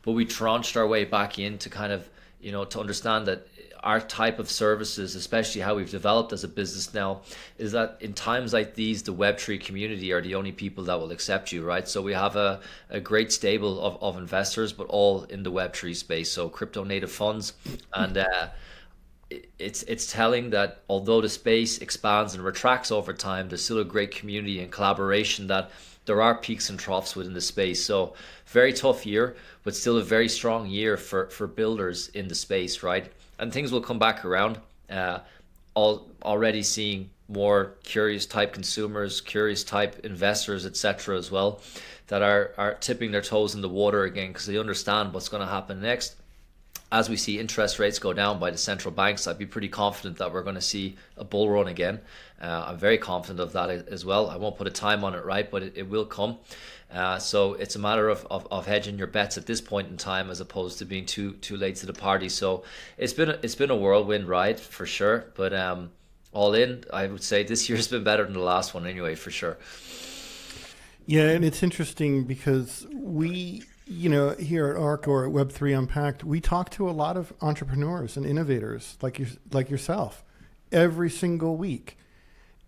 [0.06, 2.08] But we tranched our way back in to kind of
[2.40, 3.48] you know to understand that
[3.86, 7.22] our type of services, especially how we've developed as a business now,
[7.60, 11.12] is that in times like these, the Web3 community are the only people that will
[11.12, 11.88] accept you, right?
[11.88, 15.96] So we have a, a great stable of, of investors, but all in the Web3
[15.96, 16.32] space.
[16.32, 17.54] So crypto native funds.
[17.94, 18.48] And uh,
[19.60, 23.86] it's it's telling that although the space expands and retracts over time, there's still a
[23.86, 25.72] great community and collaboration that
[26.06, 27.84] there are peaks and troughs within the space.
[27.84, 28.14] So
[28.48, 32.84] very tough year, but still a very strong year for, for builders in the space,
[32.84, 33.12] right?
[33.40, 34.60] and things will come back around.
[34.90, 35.20] Uh,
[35.74, 41.18] all already seeing more curious type consumers, curious type investors, etc.
[41.18, 41.62] as well,
[42.08, 45.42] that are are tipping their toes in the water again because they understand what's going
[45.42, 46.16] to happen next.
[46.92, 50.18] As we see interest rates go down by the central banks, I'd be pretty confident
[50.18, 52.00] that we're going to see a bull run again.
[52.42, 54.30] Uh, I'm very confident of that as well.
[54.30, 56.38] I won't put a time on it, right, but it, it will come.
[56.94, 59.98] Uh, so it's a matter of, of, of, hedging your bets at this point in
[59.98, 62.30] time as opposed to being too too late to the party.
[62.30, 62.64] So
[62.98, 65.26] it's been a, it's been a whirlwind ride for sure.
[65.36, 65.90] But um,
[66.32, 69.32] all in, I would say this year's been better than the last one anyway, for
[69.32, 69.58] sure.
[71.08, 75.74] Yeah, and it's interesting because we, you know, here at ARC or at Web Three
[75.74, 80.24] Unpacked, we talk to a lot of entrepreneurs and innovators like you like yourself
[80.72, 81.98] every single week,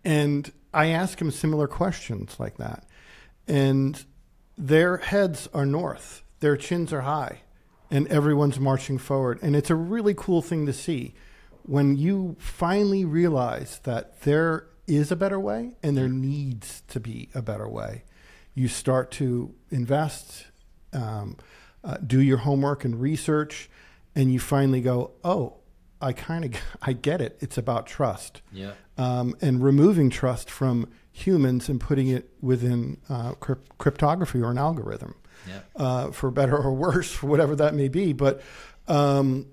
[0.06, 2.88] and I ask them similar questions like that
[3.48, 4.04] and
[4.58, 7.42] their heads are north, their chins are high,
[7.90, 9.40] and everyone's marching forward.
[9.42, 11.14] And it's a really cool thing to see
[11.64, 17.30] when you finally realize that there is a better way and there needs to be
[17.34, 18.04] a better way.
[18.54, 20.48] You start to invest,
[20.94, 21.38] um,
[21.84, 23.70] uh, do your homework and research,
[24.16, 25.56] and you finally go, oh,
[26.02, 27.38] I kind of I get it.
[27.40, 28.42] It's about trust.
[28.52, 28.72] Yeah.
[28.98, 34.58] Um, and removing trust from humans and putting it within uh, crypt- cryptography or an
[34.58, 35.16] algorithm,
[35.48, 35.60] yeah.
[35.76, 38.14] uh, for better or worse, for whatever that may be.
[38.14, 38.42] But
[38.88, 39.48] um,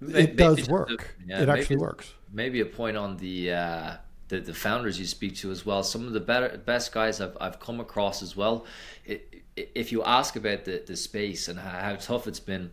[0.00, 1.16] maybe, it does work.
[1.26, 2.12] yeah, it actually works.
[2.32, 3.96] Maybe a point on the, uh,
[4.28, 5.82] the, the founders you speak to as well.
[5.82, 8.66] Some of the better best guys I've I've come across as well.
[9.04, 9.42] It,
[9.74, 12.70] if you ask about the the space and how, tough it's been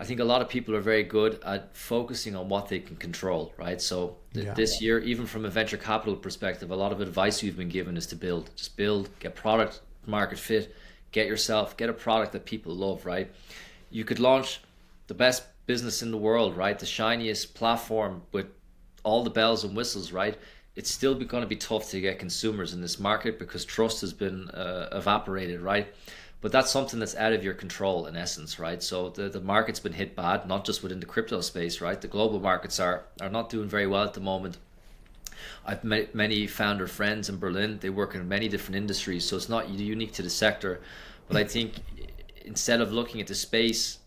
[0.00, 2.96] I think a lot of people are very good at focusing on what they can
[2.96, 3.80] control, right?
[3.80, 4.54] So th- yeah.
[4.54, 7.96] this year, even from a venture capital perspective, a lot of advice we've been given
[7.96, 10.72] is to build, just build, get product market fit,
[11.10, 13.28] get yourself, get a product that people love, right?
[13.90, 14.60] You could launch
[15.08, 16.78] the best business in the world, right?
[16.78, 18.46] The shiniest platform with
[19.02, 20.38] all the bells and whistles, right?
[20.76, 24.12] It's still going to be tough to get consumers in this market because trust has
[24.12, 25.92] been uh, evaporated, right?
[26.40, 28.82] But that's something that's out of your control in essence right?
[28.82, 32.00] So the, the market's been hit bad not just within the crypto space right?
[32.00, 34.58] The global markets are are not doing very well at the moment.
[35.64, 37.78] I've met many founder friends in Berlin.
[37.80, 40.80] They work in many different industries so it's not unique to the sector.
[41.28, 41.74] But I think
[42.44, 43.98] instead of looking at the space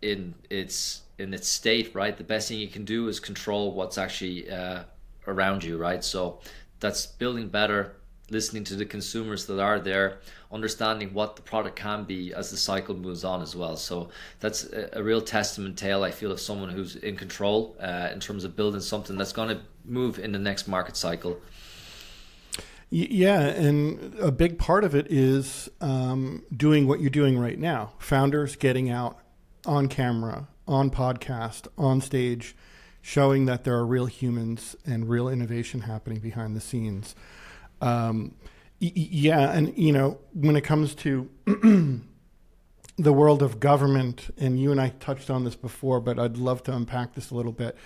[0.00, 3.98] in its in its state right the best thing you can do is control what's
[3.98, 4.82] actually uh,
[5.26, 6.02] around you right?
[6.04, 6.40] So
[6.80, 7.96] that's building better
[8.32, 10.18] listening to the consumers that are there,
[10.50, 13.76] understanding what the product can be as the cycle moves on as well.
[13.76, 14.08] So
[14.40, 18.44] that's a, real testament tale, I feel, of someone who's in control uh, in terms
[18.44, 21.40] of building something that's going to move in the next market cycle.
[22.90, 27.92] Yeah, and a big part of it is um, doing what you're doing right now.
[27.98, 29.18] Founders getting out
[29.64, 32.54] on camera, on podcast, on stage,
[33.00, 37.14] showing that there are real humans and real innovation happening behind the scenes.
[37.82, 38.36] Um,
[38.78, 41.28] yeah, and you know, when it comes to
[42.96, 46.62] the world of government, and you and I touched on this before, but I'd love
[46.64, 47.76] to unpack this a little bit.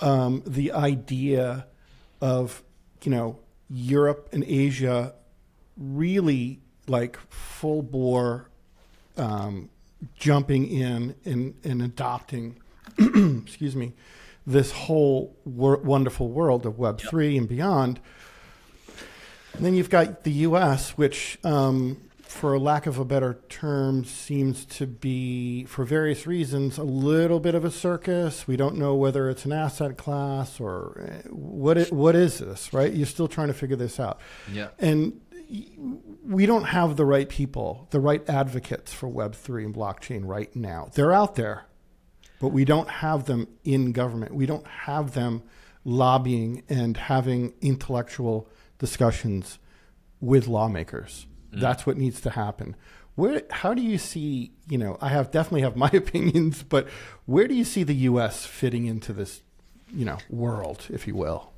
[0.00, 1.66] Um, the idea
[2.20, 2.62] of
[3.02, 5.14] you know Europe and Asia
[5.76, 8.48] really like full bore
[9.16, 9.70] um,
[10.14, 12.60] jumping in and, and adopting,
[12.98, 13.94] excuse me,
[14.46, 18.00] this whole wor- wonderful world of Web three and beyond
[19.56, 24.64] and then you've got the U.S., which, um, for lack of a better term, seems
[24.66, 28.46] to be, for various reasons, a little bit of a circus.
[28.46, 31.78] We don't know whether it's an asset class or eh, what.
[31.78, 32.72] It, what is this?
[32.72, 32.92] Right?
[32.92, 34.20] You're still trying to figure this out.
[34.52, 34.68] Yeah.
[34.78, 35.20] And
[36.24, 40.54] we don't have the right people, the right advocates for Web three and blockchain right
[40.56, 40.90] now.
[40.92, 41.66] They're out there.
[42.40, 44.34] but we don't have them in government.
[44.34, 45.42] We don't have them
[45.84, 49.58] lobbying and having intellectual discussions
[50.20, 51.26] with lawmakers.
[51.52, 51.60] Mm.
[51.60, 52.76] That's what needs to happen.
[53.14, 54.52] Where, how do you see?
[54.68, 56.88] You know, I have definitely have my opinions, but
[57.24, 58.44] where do you see the U.S.
[58.44, 59.42] fitting into this,
[59.92, 61.52] you know, world, if you will?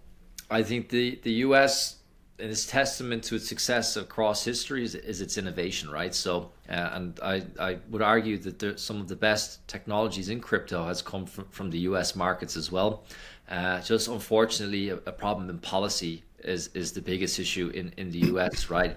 [0.50, 1.96] I think the the U.S.
[2.38, 6.14] and its testament to its success across history is, is its innovation, right?
[6.14, 10.40] So, uh, and I, I would argue that there, some of the best technologies in
[10.40, 12.14] crypto has come from, from the U.S.
[12.14, 13.02] markets as well.
[13.50, 18.10] Uh, just unfortunately, a, a, problem in policy is is the biggest issue in in
[18.10, 18.70] the U.S.
[18.70, 18.96] right?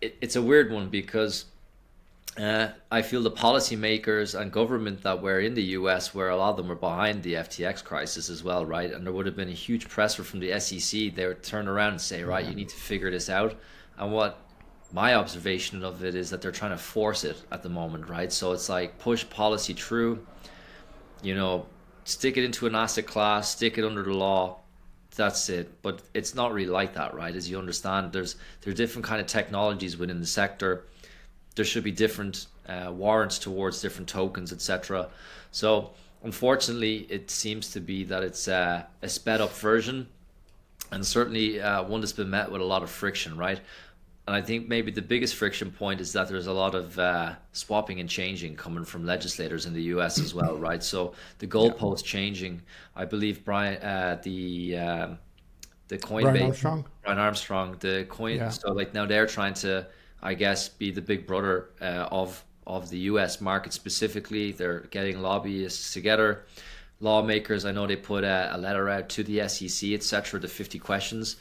[0.00, 1.46] It, it's a weird one because
[2.38, 6.50] uh, I feel the policymakers and government that were in the US, where a lot
[6.50, 8.92] of them were behind the FTX crisis as well, right?
[8.92, 11.14] And there would have been a huge pressure from the SEC.
[11.14, 13.58] They would turn around and say, right, you need to figure this out.
[13.96, 14.38] And what
[14.92, 18.30] my observation of it is that they're trying to force it at the moment, right?
[18.30, 20.24] So it's like push policy through,
[21.22, 21.66] you know,
[22.04, 24.58] stick it into an asset class, stick it under the law.
[25.16, 25.82] That's it.
[25.82, 27.34] But it's not really like that, right?
[27.34, 30.84] As you understand, there's there are different kind of technologies within the sector
[31.56, 35.08] there should be different uh, warrants towards different tokens, etc.
[35.50, 35.90] So
[36.22, 40.06] unfortunately, it seems to be that it's uh, a sped up version,
[40.92, 43.60] and certainly uh, one that's been met with a lot of friction, right?
[44.26, 47.34] And I think maybe the biggest friction point is that there's a lot of uh,
[47.52, 50.18] swapping and changing coming from legislators in the U.S.
[50.18, 50.82] as well, right?
[50.82, 52.10] So the goalpost yeah.
[52.10, 52.62] changing.
[52.96, 55.18] I believe Brian, uh, the um,
[55.88, 58.36] the Coinbase, Brian Armstrong, Brian Armstrong, the coin.
[58.36, 58.48] Yeah.
[58.48, 59.86] So like now they're trying to
[60.22, 63.40] I guess, be the big brother uh, of of the U.S.
[63.40, 64.50] market specifically.
[64.50, 66.46] They're getting lobbyists together,
[66.98, 67.64] lawmakers.
[67.64, 70.40] I know they put a, a letter out to the SEC, etc.
[70.40, 71.36] The 50 questions.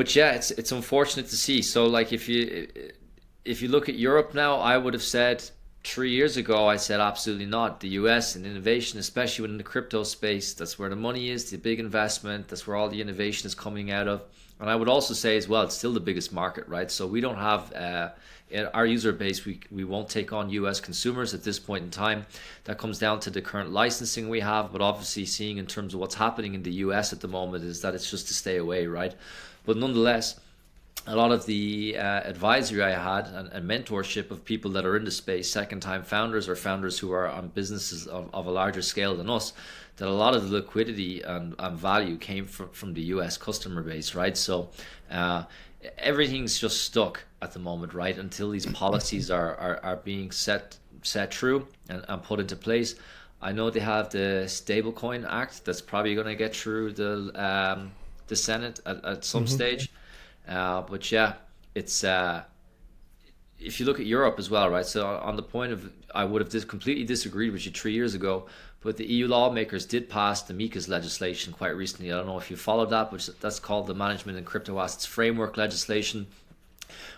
[0.00, 1.60] But yeah, it's it's unfortunate to see.
[1.60, 2.68] So like if you
[3.44, 5.44] if you look at Europe now, I would have said
[5.84, 7.80] three years ago, I said absolutely not.
[7.80, 11.58] The US and innovation, especially within the crypto space, that's where the money is, the
[11.58, 14.22] big investment, that's where all the innovation is coming out of.
[14.58, 16.90] And I would also say as well, it's still the biggest market, right?
[16.90, 18.08] So we don't have uh,
[18.72, 19.44] our user base.
[19.44, 20.80] We we won't take on U.S.
[20.80, 22.24] consumers at this point in time.
[22.64, 26.00] That comes down to the current licensing we have, but obviously seeing in terms of
[26.00, 27.12] what's happening in the U.S.
[27.12, 29.14] at the moment is that it's just to stay away, right?
[29.70, 30.40] But nonetheless
[31.06, 34.96] a lot of the uh, advisory I had and, and, mentorship of people that are
[34.96, 38.50] in the space, second time founders or founders who are on businesses of, of a
[38.50, 39.52] larger scale than us,
[39.98, 43.80] that a lot of the liquidity and, and value came from, from the US customer
[43.80, 44.36] base, right?
[44.36, 44.70] So
[45.08, 45.44] uh,
[45.98, 48.18] everything's just stuck at the moment, right?
[48.18, 52.96] Until these policies are, are, are being set set through and, and put into place.
[53.40, 57.92] I know they have the Stablecoin Act that's probably going to get through the um,
[58.30, 59.54] the Senate at, at some mm-hmm.
[59.54, 59.90] stage.
[60.48, 61.34] Uh, but yeah,
[61.74, 62.42] it's uh,
[63.58, 64.86] if you look at Europe as well, right?
[64.86, 68.14] So on the point of, I would have dis- completely disagreed with you three years
[68.14, 68.46] ago,
[68.80, 72.10] but the EU lawmakers did pass the MiCAs legislation quite recently.
[72.10, 75.04] I don't know if you followed that, but that's called the Management and Crypto Assets
[75.04, 76.26] Framework legislation.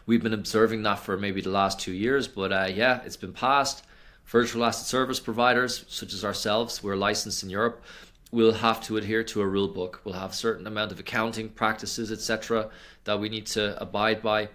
[0.05, 3.33] We've been observing that for maybe the last two years, but uh, yeah, it's been
[3.33, 3.85] passed.
[4.27, 7.83] Virtual asset service providers, such as ourselves, we're licensed in Europe
[8.33, 10.01] we'll have to adhere to a rule book.
[10.05, 12.71] We'll have certain amount of accounting practices, etc.,
[13.05, 14.49] that we need to abide by,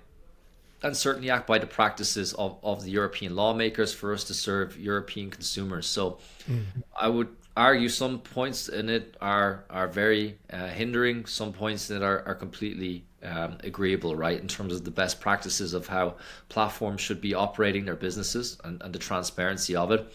[0.84, 4.78] and certainly act by the practices of, of the European lawmakers for us to serve
[4.78, 5.86] European consumers.
[5.86, 6.18] So,
[6.50, 6.64] mm.
[7.00, 11.26] I would argue some points in it are are very uh, hindering.
[11.26, 15.74] Some points that are are completely um, agreeable, right, in terms of the best practices
[15.74, 16.16] of how
[16.50, 20.12] platforms should be operating their businesses and, and the transparency of it.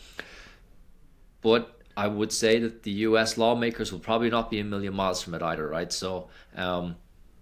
[1.42, 3.36] But I would say that the U.S.
[3.36, 5.92] lawmakers will probably not be a million miles from it either, right?
[5.92, 6.96] So, um,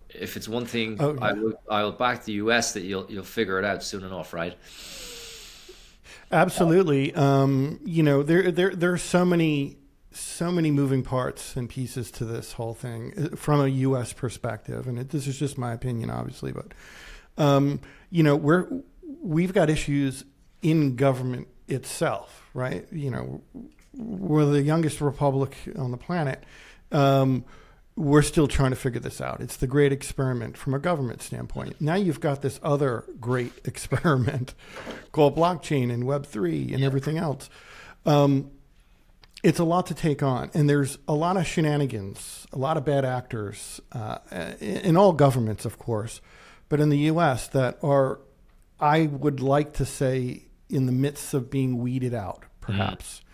[0.08, 1.20] if it's one thing, oh, yeah.
[1.20, 2.72] I will I will back the U.S.
[2.72, 4.56] that you'll you'll figure it out soon enough, right?
[6.32, 7.14] Absolutely.
[7.14, 9.76] Um, you know, there there there are so many
[10.12, 14.12] so many moving parts and pieces to this whole thing uh, from a U.S.
[14.12, 16.72] perspective, and it, this is just my opinion, obviously, but
[17.38, 18.68] um, you know, we're
[19.22, 20.24] we've got issues
[20.62, 22.86] in government itself, right?
[22.92, 23.40] You know,
[23.94, 26.44] we're the youngest republic on the planet.
[26.92, 27.44] Um,
[27.96, 29.40] we're still trying to figure this out.
[29.40, 31.80] It's the great experiment from a government standpoint.
[31.80, 34.54] Now you've got this other great experiment
[35.12, 37.50] called blockchain and Web3 and everything else.
[38.06, 38.50] Um,
[39.42, 42.84] it's a lot to take on, and there's a lot of shenanigans, a lot of
[42.84, 44.18] bad actors uh,
[44.60, 46.20] in all governments, of course,
[46.68, 47.48] but in the U.S.
[47.48, 48.20] that are,
[48.78, 53.20] I would like to say, in the midst of being weeded out, perhaps.
[53.20, 53.29] Mm.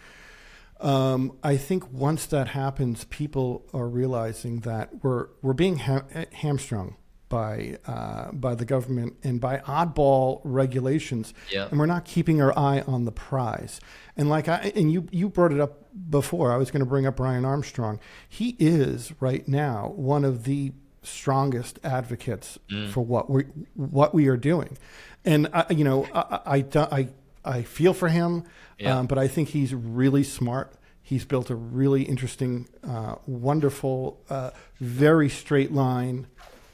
[0.81, 6.97] Um, I think once that happens, people are realizing that we're we're being ha- hamstrung
[7.29, 11.69] by uh, by the government and by oddball regulations, Yeah.
[11.71, 13.81] and we're not keeping our eye on the prize.
[14.17, 17.07] And like I and you you brought it up before, I was going to bring
[17.07, 17.99] up Brian Armstrong.
[18.29, 20.73] He is right now one of the
[21.03, 22.59] strongest advocates
[22.93, 24.77] for what we what we are doing,
[25.25, 27.09] and I, you know I I, I,
[27.47, 28.45] I feel for him,
[28.79, 28.99] Yeah.
[28.99, 30.73] um, but I think he's really smart.
[31.03, 36.27] He's built a really interesting, uh, wonderful, uh, very straight line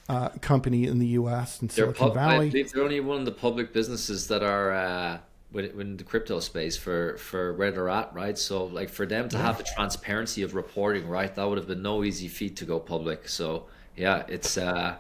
[0.09, 1.61] uh, company in the U.S.
[1.63, 2.49] in Silicon pub- I Valley.
[2.51, 5.19] believe they're only one of the public businesses that are uh,
[5.53, 8.37] within the crypto space for for where they're at, right?
[8.39, 11.33] So like for them to have the transparency of reporting, right?
[11.35, 13.29] That would have been no easy feat to go public.
[13.29, 13.67] So
[13.97, 14.97] yeah, it's uh,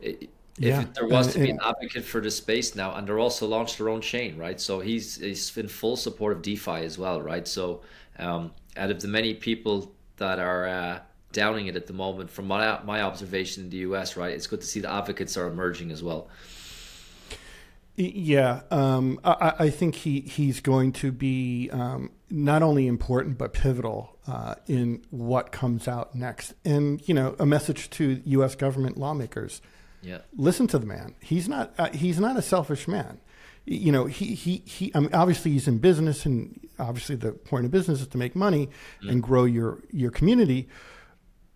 [0.00, 0.28] it,
[0.58, 3.46] Yeah, if there was to be an advocate for the space now, and they're also
[3.46, 4.58] launched their own chain, right?
[4.60, 7.46] So he's he's in full support of DeFi as well, right?
[7.46, 7.82] So
[8.18, 11.00] um, out of the many people that are uh,
[11.32, 14.62] downing it at the moment, from my my observation in the US, right, it's good
[14.62, 16.28] to see the advocates are emerging as well.
[17.96, 23.54] Yeah, um, I, I think he, he's going to be um, not only important but
[23.54, 26.52] pivotal uh, in what comes out next.
[26.62, 28.54] And you know, a message to U.S.
[28.54, 29.62] government lawmakers:
[30.06, 31.14] Yeah, listen to the man.
[31.20, 33.20] He's not uh, he's not a selfish man.
[33.64, 34.92] You know, he he he.
[34.94, 38.36] I mean, obviously, he's in business, and obviously, the point of business is to make
[38.36, 38.68] money
[39.02, 40.68] and grow your your community.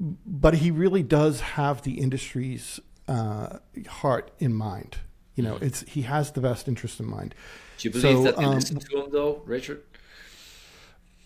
[0.00, 4.96] But he really does have the industry's uh, heart in mind.
[5.36, 7.34] You know, it's he has the best interest in mind.
[7.78, 9.82] do you believe So, that they um, listen to him though, Richard?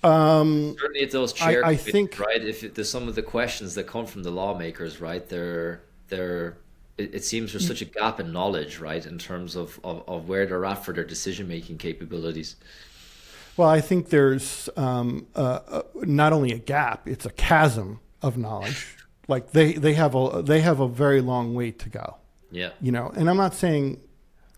[0.03, 2.43] Um, Certainly, at those I- chair I think- right.
[2.45, 6.59] If it, there's some of the questions that come from the lawmakers, right, they're they're.
[6.97, 10.29] It, it seems there's such a gap in knowledge, right, in terms of, of, of
[10.29, 12.57] where they're at for their decision making capabilities.
[13.57, 18.37] well, I think there's um, uh, uh, not only a gap; it's a chasm of
[18.37, 18.97] knowledge.
[19.27, 22.19] Like they, they have a they have a very long way to go.
[22.51, 24.01] Yeah, you know and i'm not saying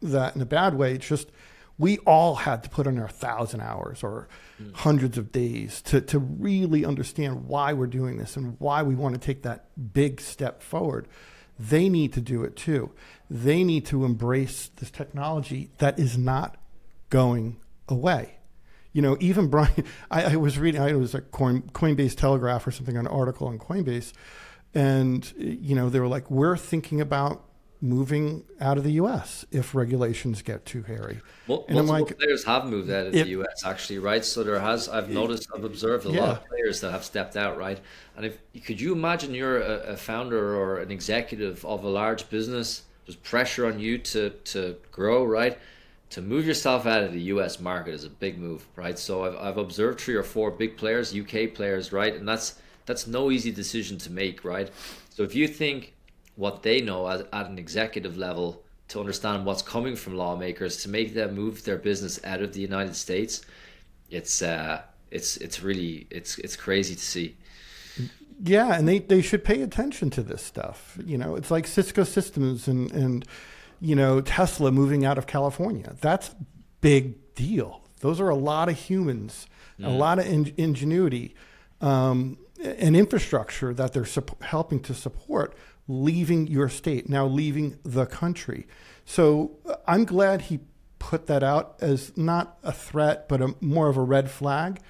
[0.02, 1.30] that in a bad way it's just
[1.78, 4.28] we all had to put in our thousand hours or
[4.74, 9.14] hundreds of days to, to really understand why we're doing this and why we want
[9.14, 11.06] to take that big step forward
[11.58, 12.92] they need to do it too.
[13.30, 16.56] They need to embrace this technology that is not
[17.10, 17.56] going
[17.88, 18.38] away.
[18.92, 22.70] You know, even Brian, I, I was reading, I was a Coin, Coinbase Telegraph or
[22.70, 24.12] something, an article on Coinbase,
[24.74, 27.45] and you know, they were like, we're thinking about
[27.80, 29.44] moving out of the U.S.
[29.50, 31.20] if regulations get too hairy.
[31.46, 34.24] Mul- And multiple like, players have moved out of if- the US actually, right?
[34.24, 37.58] So there has, I've noticed, I've observed a lot of players that have stepped out,
[37.58, 37.78] right?
[38.16, 42.28] And if could you imagine you're a, a founder or an executive of a large
[42.30, 45.58] business, there's pressure on you to to grow, right?
[46.10, 48.98] To move yourself out of the US market is a big move, right?
[48.98, 52.14] So I've, I've observed three or four big players, UK players, right?
[52.14, 52.54] And that's
[52.86, 54.70] that's no easy decision to make, right?
[55.10, 55.92] So if you think
[56.36, 60.88] what they know at, at an executive level to understand what's coming from lawmakers to
[60.88, 63.42] make them move their business out of the United States,
[64.10, 67.36] it's uh, it's it's really it's it's crazy to see.
[68.42, 70.98] Yeah, and they, they should pay attention to this stuff.
[71.04, 73.24] You know, it's like Cisco Systems and, and
[73.80, 75.94] you know Tesla moving out of California.
[76.00, 76.36] That's a
[76.80, 77.82] big deal.
[78.00, 79.46] Those are a lot of humans,
[79.82, 81.34] a lot of in, ingenuity,
[81.80, 85.56] um, and infrastructure that they're sup- helping to support
[85.88, 88.66] leaving your state now leaving the country.
[89.04, 90.60] So uh, I'm glad he
[90.98, 94.80] put that out as not a threat, but a, more of a red flag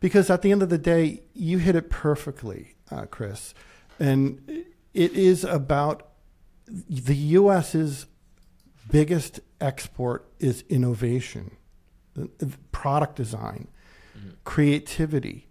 [0.00, 3.54] because at the end of the day, you hit it perfectly, uh, Chris.
[3.98, 6.08] And it is about
[6.66, 8.06] the U.S.'s
[8.90, 11.56] biggest export is innovation,
[12.70, 13.68] product design,
[14.44, 15.48] creativity.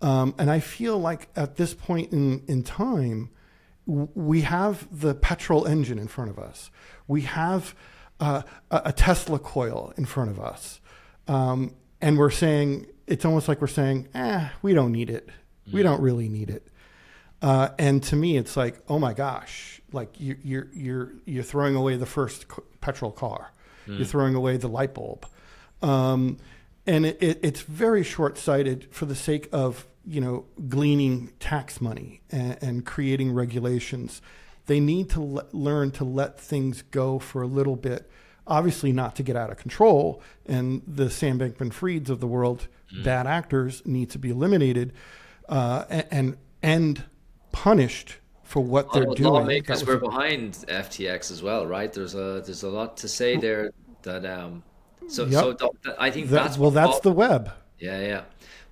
[0.00, 3.30] Um, and I feel like at this point in, in time,
[3.88, 6.70] we have the petrol engine in front of us.
[7.06, 7.74] We have
[8.20, 10.80] uh, a, Tesla coil in front of us.
[11.26, 15.30] Um, and we're saying, it's almost like we're saying, eh, we don't need it.
[15.72, 16.66] We don't really need it.
[17.40, 21.76] Uh, and to me, it's like, oh my gosh, like you, you're you're you're throwing
[21.76, 23.52] away the first c- petrol car,
[23.86, 25.26] you're throwing away the light bulb,
[25.82, 26.38] um,
[26.86, 31.80] and it, it, it's very short sighted for the sake of you know gleaning tax
[31.80, 34.20] money and, and creating regulations.
[34.66, 38.10] They need to le- learn to let things go for a little bit.
[38.46, 42.68] Obviously, not to get out of control, and the Sam Bankman-Frieds of the world,
[43.04, 44.92] bad actors, need to be eliminated
[45.48, 47.04] uh, and, and and
[47.52, 49.32] punished for what they're doing.
[49.32, 51.92] lawmakers That was- were behind FTX as well, right?
[51.92, 53.70] There's a there's a lot to say there
[54.02, 54.62] that um.
[55.08, 55.32] So Yep.
[55.32, 57.50] so th- th- I think that- that's well, that's the web.
[57.78, 58.22] Yeah, yeah.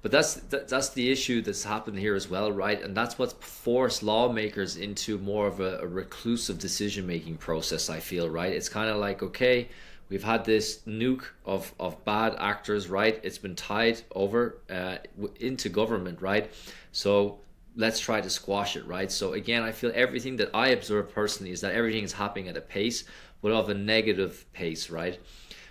[0.07, 2.81] But that's that, that's the issue that's happened here as well, right?
[2.81, 7.91] And that's what's forced lawmakers into more of a, a reclusive decision making process.
[7.91, 8.53] I feel right.
[8.53, 9.69] It's kind of like okay,
[10.09, 13.19] we've had this nuke of of bad actors, right?
[13.25, 14.99] It's been tied over uh,
[15.41, 16.53] into government, right?
[16.93, 17.41] So
[17.75, 19.11] let's try to squash it, right?
[19.11, 22.57] So again, I feel everything that I observe personally is that everything is happening at
[22.57, 23.03] a pace,
[23.43, 25.19] but of a negative pace, right?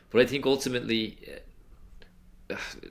[0.09, 1.19] But I think ultimately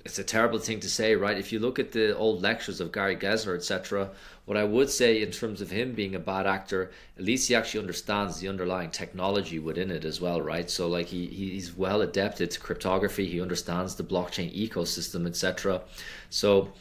[0.05, 1.39] it's a terrible thing to say, right?
[1.39, 4.11] If you look at the old lectures of Gary Gensler, etc.,
[4.47, 7.55] what I would say in terms of him being a bad actor, at least he
[7.55, 10.69] actually understands the underlying technology within it as well, right?
[10.69, 15.83] So like he he's well adapted to cryptography, he understands the blockchain ecosystem, etc.
[16.31, 16.73] So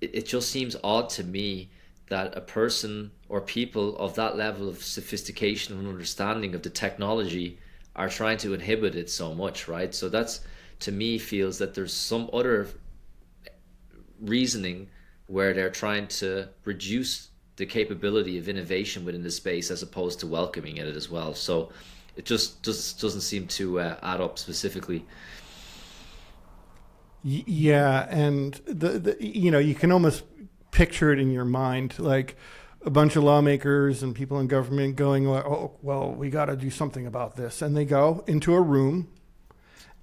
[0.00, 1.70] it, it just seems odd to me
[2.08, 7.58] that a person or people of that level of sophistication and understanding of the technology
[7.94, 9.94] are trying to inhibit it so much, right?
[9.94, 10.40] So that's
[10.80, 12.68] to me feels that there's some other
[14.20, 14.88] reasoning
[15.26, 20.26] where they're trying to reduce the capability of innovation within the space as opposed to
[20.26, 21.34] welcoming it as well.
[21.34, 21.72] So
[22.16, 25.04] it just just doesn't seem to uh, add up specifically.
[27.22, 30.24] Yeah, and the, the you know you can almost
[30.70, 32.36] picture it in your mind like
[32.84, 36.70] a bunch of lawmakers and people in government going, "Oh, well, we got to do
[36.70, 39.08] something about this," and they go into a room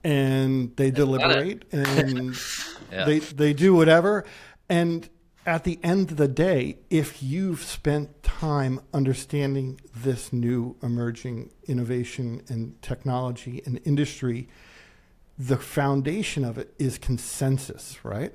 [0.04, 2.36] and they deliberate and
[2.92, 3.06] yeah.
[3.06, 4.26] they they do whatever.
[4.70, 5.10] And
[5.46, 12.42] at the end of the day if you've spent time understanding this new emerging innovation
[12.48, 14.48] and technology and industry
[15.38, 18.34] the foundation of it is consensus right?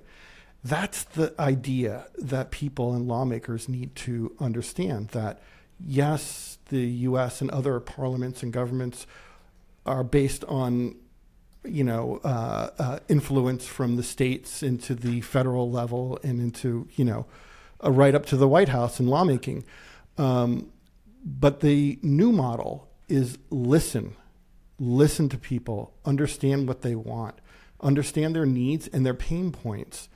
[0.64, 5.40] That's the idea that people and lawmakers need to understand that
[5.80, 9.06] yes the US and other parliaments and governments
[9.86, 10.96] are based on
[11.70, 17.04] you know, uh, uh, influence from the states into the federal level and into, you
[17.04, 17.26] know,
[17.84, 19.64] uh, right up to the White House and lawmaking.
[20.16, 20.70] Um,
[21.24, 24.16] but the new model is listen,
[24.78, 27.38] listen to people, understand what they want,
[27.80, 30.08] understand their needs and their pain points,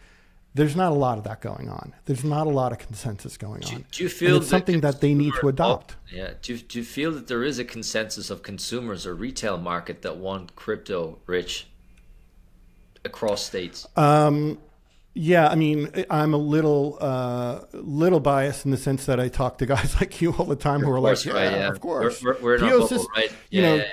[0.54, 1.94] there's not a lot of that going on.
[2.04, 3.70] There's not a lot of consensus going on.
[3.70, 5.96] Do, do you feel it's something that they need to adopt?
[5.96, 6.34] Oh, yeah.
[6.42, 10.18] Do, do you feel that there is a consensus of consumers or retail market that
[10.18, 11.68] want crypto rich
[13.04, 13.86] across states?
[13.96, 14.58] Um,
[15.14, 19.58] yeah, I mean, I'm a little uh, little biased in the sense that I talk
[19.58, 22.22] to guys like you all the time who are like, yeah, right, yeah, of course,
[22.22, 23.30] we're, we're, we're bubble, right?
[23.50, 23.84] Yeah, you know, yeah,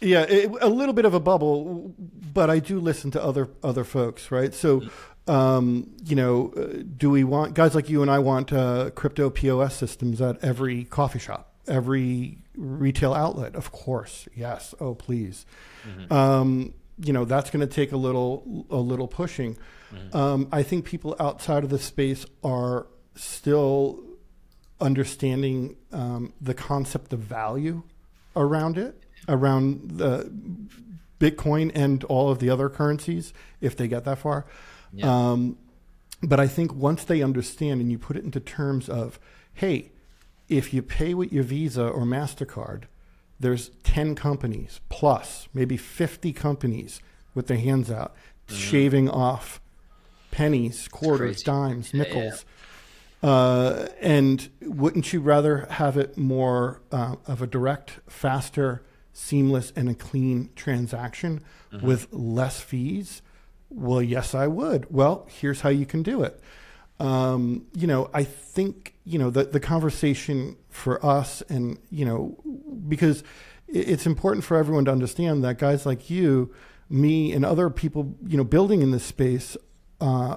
[0.00, 0.22] yeah.
[0.22, 4.30] It, a little bit of a bubble, but I do listen to other other folks,
[4.30, 4.54] right?
[4.54, 4.88] So, mm-hmm
[5.30, 9.30] um, you know, uh, do we want guys like you and I want uh, crypto
[9.30, 13.54] POS systems at every coffee shop, every retail outlet?
[13.54, 14.74] Of course, yes.
[14.80, 15.46] Oh, please.
[15.86, 16.12] Mm-hmm.
[16.12, 19.56] Um, you know, that's going to take a little a little pushing.
[19.94, 20.16] Mm-hmm.
[20.16, 24.02] Um, I think people outside of the space are still
[24.80, 27.84] understanding um, the concept of value
[28.34, 30.28] around it, around the
[31.20, 34.46] Bitcoin and all of the other currencies, if they get that far.
[34.92, 35.30] Yeah.
[35.32, 35.56] Um,
[36.22, 39.18] but I think once they understand and you put it into terms of,
[39.54, 39.92] hey,
[40.48, 42.84] if you pay with your Visa or MasterCard,
[43.38, 47.00] there's 10 companies plus, maybe 50 companies
[47.34, 48.14] with their hands out,
[48.46, 48.56] mm-hmm.
[48.56, 49.60] shaving off
[50.30, 52.44] pennies, quarters, dimes, nickels.
[53.22, 53.30] Yeah, yeah.
[53.30, 58.82] Uh, and wouldn't you rather have it more uh, of a direct, faster,
[59.12, 61.86] seamless, and a clean transaction mm-hmm.
[61.86, 63.22] with less fees?
[63.70, 64.92] Well, yes, I would.
[64.92, 66.40] Well, here's how you can do it.
[66.98, 72.36] Um, you know, I think, you know, the, the conversation for us and, you know,
[72.88, 73.24] because
[73.66, 76.52] it's important for everyone to understand that guys like you,
[76.90, 79.56] me, and other people, you know, building in this space,
[80.00, 80.36] uh,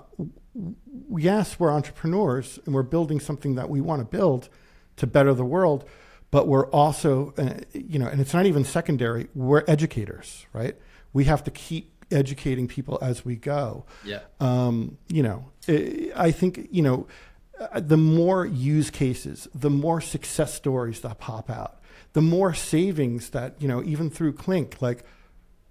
[1.17, 4.49] yes, we're entrepreneurs and we're building something that we want to build
[4.97, 5.83] to better the world,
[6.31, 10.77] but we're also, uh, you know, and it's not even secondary, we're educators, right?
[11.11, 13.85] We have to keep educating people as we go.
[14.05, 14.19] Yeah.
[14.39, 15.51] Um, you know,
[16.15, 17.07] I think, you know,
[17.59, 21.81] uh, the more use cases, the more success stories that pop out,
[22.13, 25.03] the more savings that, you know, even through Klink, like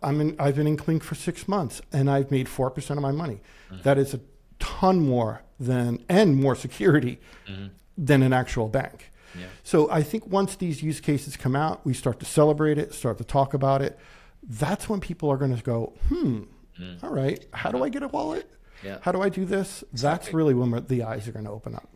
[0.03, 3.13] I'm in, I've been in Klink for six months and I've made 4% of my
[3.13, 3.41] money.
[3.71, 3.83] Mm-hmm.
[3.83, 4.21] That is a
[4.59, 7.69] ton more than, and more security mm-hmm.
[7.97, 9.11] than an actual bank.
[9.39, 9.47] Yeah.
[9.63, 13.19] So I think once these use cases come out, we start to celebrate it, start
[13.19, 13.99] to talk about it
[14.43, 16.43] that's when people are going to go, hmm,
[16.81, 17.03] mm.
[17.03, 18.51] all right, how do I get a wallet?
[18.83, 18.99] Yeah.
[19.01, 19.85] How do I do this?
[19.93, 21.89] That's really when the eyes are going to open up.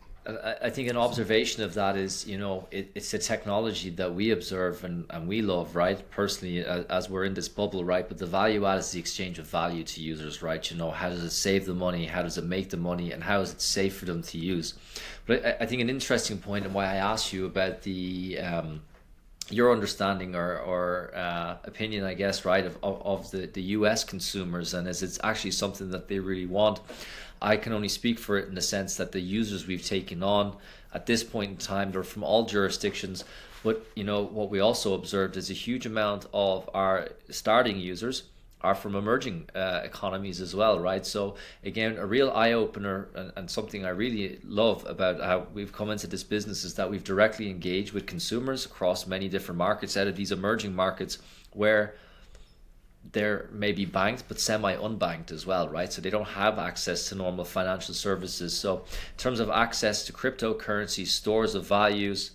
[0.61, 4.31] I think an observation of that is, you know, it, it's a technology that we
[4.31, 6.09] observe and, and we love, right?
[6.11, 8.05] Personally, as, as, we're in this bubble, right?
[8.05, 10.69] But the value add is the exchange of value to users, right?
[10.69, 12.05] You know, how does it save the money?
[12.05, 13.13] How does it make the money?
[13.13, 14.73] And how is it safe for them to use?
[15.27, 18.81] But I, I think an interesting point and why I asked you about the um,
[19.49, 24.73] your understanding or, or uh, opinion, I guess, right, of, of, the, the US consumers
[24.73, 26.79] and as it's actually something that they really want.
[27.41, 30.57] I can only speak for it in the sense that the users we've taken on
[30.93, 33.23] at this point in time, they're from all jurisdictions.
[33.63, 38.23] But you know what we also observed is a huge amount of our starting users
[38.61, 41.05] are from emerging uh, economies as well, right?
[41.05, 45.71] So again, a real eye opener and, and, something I really love about how we've
[45.71, 49.95] come into this business is that we've directly engaged with consumers across many different markets
[49.95, 51.19] out of these emerging markets
[51.53, 51.95] where
[53.11, 55.93] they're maybe banked but semi unbanked as well, right?
[55.93, 58.57] So they don't have access to normal financial services.
[58.57, 62.31] So, in terms of access to cryptocurrency, stores of values,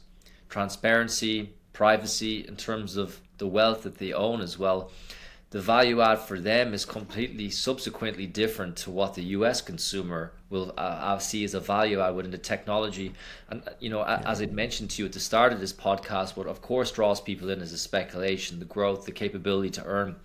[0.48, 4.90] transparency, privacy, in terms of the wealth that they own as well,
[5.52, 10.72] the value add for them is completely subsequently different to what the US consumer will
[10.78, 13.12] uh, see as a value add within the technology.
[13.50, 14.22] And, you know, yeah.
[14.24, 17.20] as I mentioned to you at the start of this podcast, what of course draws
[17.20, 20.16] people in is the speculation, the growth, the capability to earn.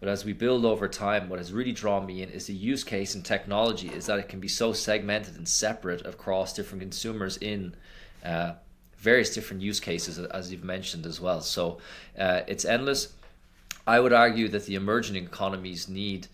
[0.00, 2.84] But as we build over time, what has really drawn me in is the use
[2.84, 7.38] case and technology is that it can be so segmented and separate across different consumers
[7.38, 7.74] in
[8.22, 8.52] uh,
[8.98, 11.40] various different use cases, as you've mentioned as well.
[11.40, 11.78] So
[12.18, 13.14] uh, it's endless.
[13.86, 16.28] I would argue that the emerging economies need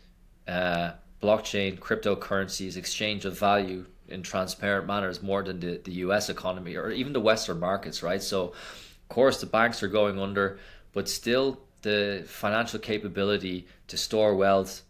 [0.47, 0.93] uh,
[1.23, 6.91] blockchain, cryptocurrencies, exchange of value in transparent manners more than the, the US economy or
[6.91, 8.23] even the Western markets, right?
[8.23, 10.59] So, of course, the banks are going under,
[10.93, 14.83] but still the financial capability to store wealth,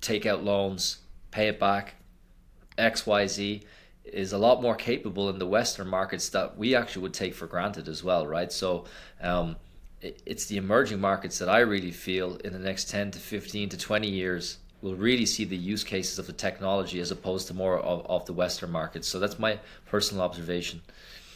[0.00, 0.98] take out loans,
[1.30, 1.94] pay it back,
[2.78, 3.62] XYZ
[4.04, 7.46] is a lot more capable in the Western markets that we actually would take for
[7.46, 8.52] granted as well, right?
[8.52, 8.84] So
[9.20, 9.56] um,
[10.02, 13.78] it's the emerging markets that I really feel in the next 10 to 15 to
[13.78, 17.78] 20 years will really see the use cases of the technology as opposed to more
[17.78, 19.08] of, of the Western markets.
[19.08, 20.82] So that's my personal observation.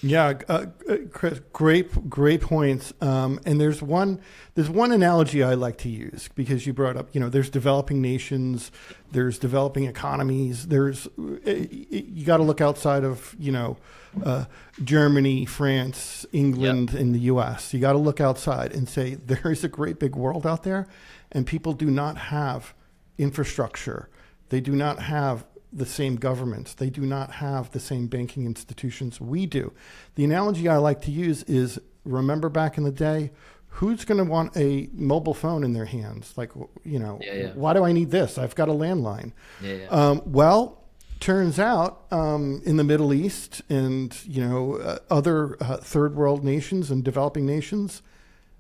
[0.03, 2.93] Yeah, uh, uh, Chris, great, great points.
[3.01, 4.21] Um, and there's one,
[4.55, 8.01] there's one analogy I like to use because you brought up, you know, there's developing
[8.01, 8.73] nations,
[9.13, 10.69] there's developing economies.
[10.69, 13.77] There's, uh, you got to look outside of, you know,
[14.25, 14.47] uh,
[14.83, 17.01] Germany, France, England, yep.
[17.01, 17.75] and the U.S.
[17.75, 20.87] You got to look outside and say there is a great big world out there,
[21.31, 22.75] and people do not have
[23.19, 24.09] infrastructure.
[24.49, 26.75] They do not have the same governments.
[26.75, 29.73] They do not have the same banking institutions we do.
[30.15, 33.31] The analogy I like to use is remember back in the day,
[33.69, 36.35] who's going to want a mobile phone in their hands?
[36.37, 36.51] Like,
[36.85, 37.53] you know, yeah, yeah.
[37.55, 38.37] why do I need this?
[38.37, 39.33] I've got a landline.
[39.63, 40.85] Yeah, um, well,
[41.21, 46.45] turns out um, in the Middle East and, you know, uh, other uh, third world
[46.45, 48.03] nations and developing nations,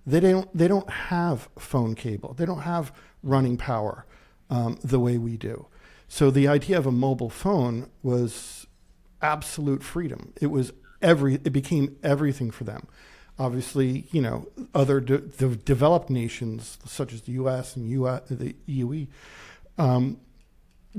[0.06, 2.34] they don't, they don't have phone cable.
[2.34, 2.92] They don't have
[3.22, 4.06] running power
[4.48, 5.66] um, the way we do.
[6.12, 8.66] So the idea of a mobile phone was
[9.22, 10.32] absolute freedom.
[10.40, 11.34] It was every.
[11.34, 12.88] It became everything for them.
[13.38, 17.76] Obviously, you know, other de- the developed nations such as the U.S.
[17.76, 19.06] and US, the UE
[19.78, 20.18] um,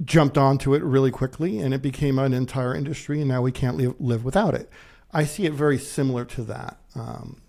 [0.06, 3.20] jumped onto it really quickly, and it became an entire industry.
[3.20, 4.70] And now we can't live, live without it.
[5.12, 6.78] I see it very similar to that.
[6.96, 7.42] Um,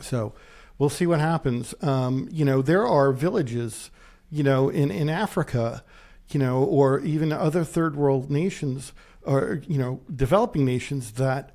[0.00, 0.32] so
[0.78, 1.74] we'll see what happens.
[1.82, 3.90] Um, you know, there are villages,
[4.30, 5.82] you know, in in Africa
[6.30, 11.50] you know, or even other third world nations or, you know, developing nations that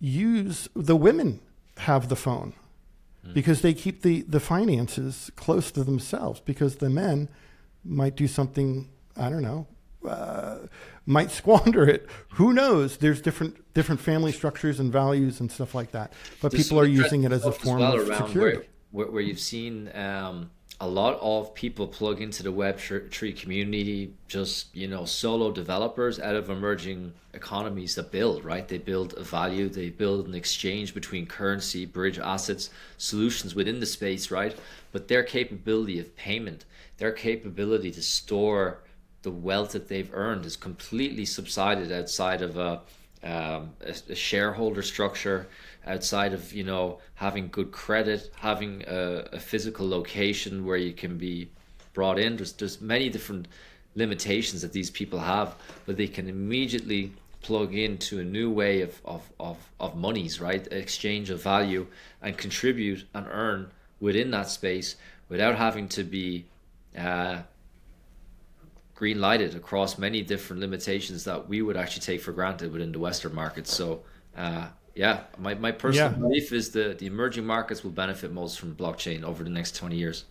[0.00, 1.40] use the women
[1.78, 2.54] have the phone
[3.26, 3.34] mm.
[3.34, 7.28] because they keep the, the finances close to themselves because the men
[7.84, 9.66] might do something, I don't know,
[10.08, 10.58] uh,
[11.06, 12.08] might squander it.
[12.30, 12.96] Who knows?
[12.98, 16.12] There's different different family structures and values and stuff like that.
[16.40, 18.68] But There's people are using it as a form well of security.
[18.90, 20.50] Where, where, you've seen um,
[20.82, 26.34] a lot of people plug into the Web3 community, just, you know, solo developers out
[26.34, 28.66] of emerging economies that build, right?
[28.66, 32.68] They build a value, they build an exchange between currency, bridge assets,
[32.98, 34.58] solutions within the space, right?
[34.90, 36.64] But their capability of payment,
[36.96, 38.82] their capability to store
[39.22, 42.80] the wealth that they've earned is completely subsided outside of a,
[43.22, 45.46] um, a, a shareholder structure
[45.86, 51.18] outside of you know having good credit, having a, a physical location where you can
[51.18, 51.48] be
[51.92, 52.36] brought in.
[52.36, 53.48] There's there's many different
[53.94, 55.54] limitations that these people have,
[55.86, 57.12] but they can immediately
[57.42, 60.66] plug into a new way of, of, of, of monies, right?
[60.72, 61.86] Exchange of value
[62.22, 63.70] and contribute and earn
[64.00, 64.96] within that space
[65.28, 66.46] without having to be
[66.96, 67.42] uh,
[68.94, 72.98] green lighted across many different limitations that we would actually take for granted within the
[72.98, 73.72] Western markets.
[73.72, 74.02] So,
[74.36, 76.18] uh, yeah, my, my personal yeah.
[76.18, 79.96] belief is that the emerging markets will benefit most from blockchain over the next 20
[79.96, 80.24] years.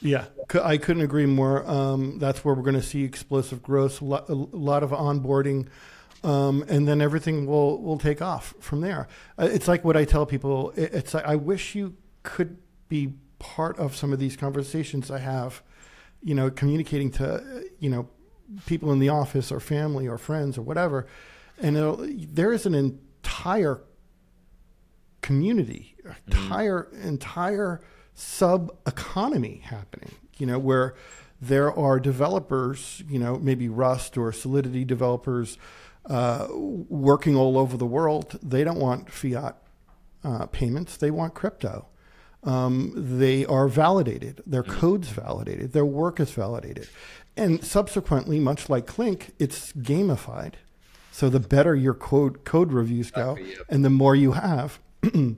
[0.00, 0.26] Yeah,
[0.62, 1.68] I couldn't agree more.
[1.68, 5.66] Um, that's where we're going to see explosive growth, a lot, a lot of onboarding,
[6.22, 9.08] um, and then everything will will take off from there.
[9.38, 10.72] Uh, it's like what I tell people.
[10.76, 12.58] It's like I wish you could
[12.88, 15.62] be part of some of these conversations I have.
[16.22, 18.08] You know, communicating to you know
[18.66, 21.08] people in the office or family or friends or whatever,
[21.60, 21.76] and
[22.34, 23.82] there is an entire
[25.20, 25.96] community,
[26.26, 27.08] entire mm-hmm.
[27.08, 27.80] entire
[28.14, 30.94] sub economy happening, you know, where
[31.40, 35.56] there are developers, you know, maybe Rust or Solidity developers
[36.06, 38.38] uh, working all over the world.
[38.42, 39.56] They don't want fiat
[40.24, 41.86] uh, payments, they want crypto.
[42.44, 44.70] Um, they are validated, their mm.
[44.70, 46.88] code's validated, their work is validated.
[47.36, 50.54] And subsequently, much like Klink, it's gamified.
[51.18, 53.36] So the better your code code reviews go,
[53.68, 55.36] and the more you have, the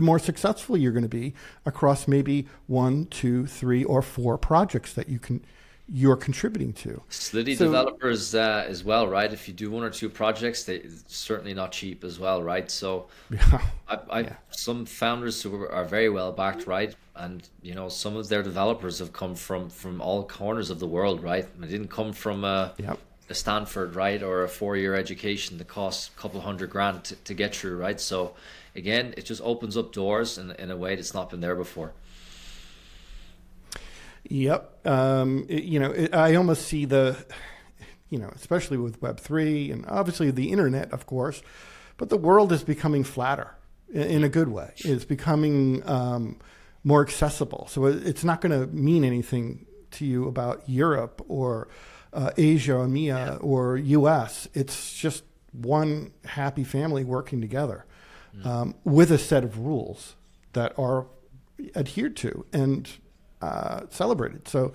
[0.00, 1.34] more successful you're going to be
[1.66, 5.44] across maybe one, two, three, or four projects that you can
[5.90, 7.02] you're contributing to.
[7.10, 9.30] Solidity so, developers uh, as well, right?
[9.30, 12.70] If you do one or two projects, they certainly not cheap as well, right?
[12.70, 14.32] So, yeah, I, I yeah.
[14.52, 16.96] some founders who are very well backed, right?
[17.14, 20.86] And you know, some of their developers have come from from all corners of the
[20.86, 21.46] world, right?
[21.60, 22.98] They didn't come from a, yep.
[23.28, 27.16] A Stanford, right, or a four year education that costs a couple hundred grand to,
[27.16, 28.00] to get through, right?
[28.00, 28.34] So
[28.74, 31.92] again, it just opens up doors in, in a way that's not been there before.
[34.24, 34.86] Yep.
[34.86, 37.16] Um, it, you know, it, I almost see the,
[38.10, 41.42] you know, especially with Web3 and obviously the internet, of course,
[41.96, 43.54] but the world is becoming flatter
[43.92, 44.72] in, in a good way.
[44.78, 46.38] It's becoming um,
[46.82, 47.66] more accessible.
[47.70, 51.68] So it's not going to mean anything to you about Europe or
[52.14, 53.36] uh, Asia, EMEA, yeah.
[53.36, 54.48] or US.
[54.54, 57.84] It's just one happy family working together
[58.42, 60.16] um, with a set of rules
[60.52, 61.06] that are
[61.76, 62.88] adhered to and
[63.40, 64.48] uh, celebrated.
[64.48, 64.72] So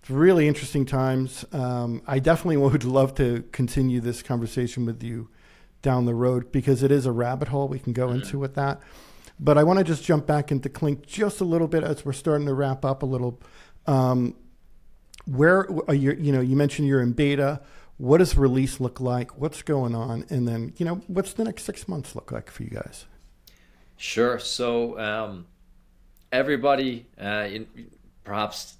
[0.00, 1.44] it's really interesting times.
[1.52, 5.28] Um, I definitely would love to continue this conversation with you
[5.82, 8.20] down the road because it is a rabbit hole we can go mm-hmm.
[8.20, 8.80] into with that.
[9.38, 12.12] But I want to just jump back into Klink just a little bit as we're
[12.12, 13.40] starting to wrap up a little.
[13.86, 14.36] Um,
[15.30, 16.12] where are you?
[16.12, 17.60] You know, you mentioned you're in beta
[18.00, 19.36] what does release look like?
[19.38, 20.24] What's going on?
[20.30, 23.04] And then, you know, what's the next six months look like for you guys?
[23.98, 24.38] Sure.
[24.38, 25.46] So, um,
[26.32, 27.66] everybody, uh, in,
[28.24, 28.76] perhaps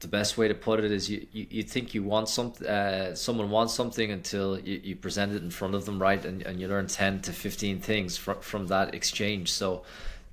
[0.00, 3.14] the best way to put it is you, you, you think you want something, uh,
[3.14, 6.24] someone wants something until you, you present it in front of them, right?
[6.24, 9.52] And, and you learn 10 to 15 things from, from that exchange.
[9.52, 9.82] So,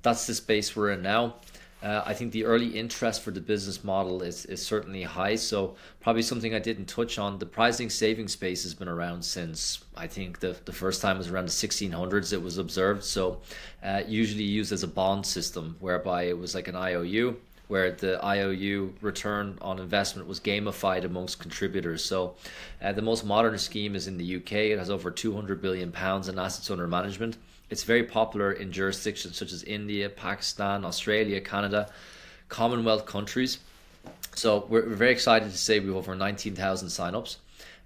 [0.00, 1.34] that's the space we're in now.
[1.82, 5.36] Uh, I think the early interest for the business model is, is certainly high.
[5.36, 9.82] So, probably something I didn't touch on the prize-linked savings space has been around since
[9.96, 13.02] I think the, the first time was around the 1600s it was observed.
[13.04, 13.40] So,
[13.82, 17.36] uh, usually used as a bond system whereby it was like an IOU
[17.68, 22.04] where the IOU return on investment was gamified amongst contributors.
[22.04, 22.34] So,
[22.82, 24.52] uh, the most modern scheme is in the UK.
[24.52, 27.36] It has over 200 billion pounds in assets under management.
[27.70, 31.88] It's very popular in jurisdictions such as India, Pakistan, Australia, Canada,
[32.48, 33.58] Commonwealth countries.
[34.34, 37.36] So we're, we're very excited to say we have over 19,000 signups.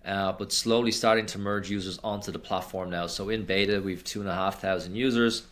[0.06, 3.06] Uh, but slowly starting to merge users onto the platform now.
[3.06, 5.44] So in beta, we've two and a half thousand users.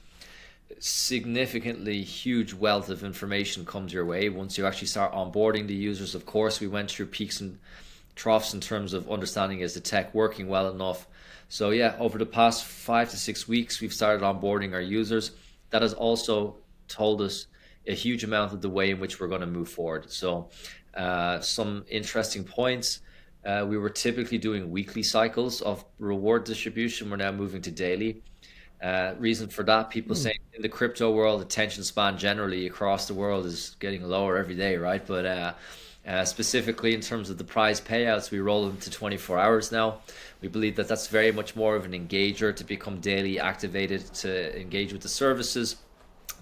[0.78, 6.14] Significantly huge wealth of information comes your way once you actually start onboarding the users.
[6.14, 7.58] Of course, we went through peaks and
[8.14, 11.06] troughs in terms of understanding is the tech working well enough
[11.52, 15.32] so yeah, over the past five to six weeks, we've started onboarding our users.
[15.68, 16.56] That has also
[16.88, 17.46] told us
[17.86, 20.10] a huge amount of the way in which we're going to move forward.
[20.10, 20.48] So
[20.94, 23.00] uh, some interesting points.
[23.44, 27.10] Uh, we were typically doing weekly cycles of reward distribution.
[27.10, 28.22] We're now moving to daily.
[28.82, 30.20] Uh, reason for that, people mm.
[30.20, 34.54] saying in the crypto world, attention span generally across the world is getting lower every
[34.54, 35.06] day, right?
[35.06, 35.26] But
[36.06, 40.00] uh, specifically in terms of the prize payouts, we roll them to 24 hours now.
[40.40, 44.60] We believe that that's very much more of an engager to become daily activated to
[44.60, 45.76] engage with the services.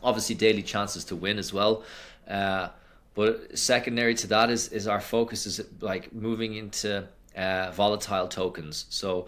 [0.02, 1.84] Obviously, daily chances to win as well.
[2.26, 2.68] Uh,
[3.14, 7.06] but secondary to that is is our focus is like moving into
[7.36, 8.86] uh, volatile tokens.
[8.88, 9.26] So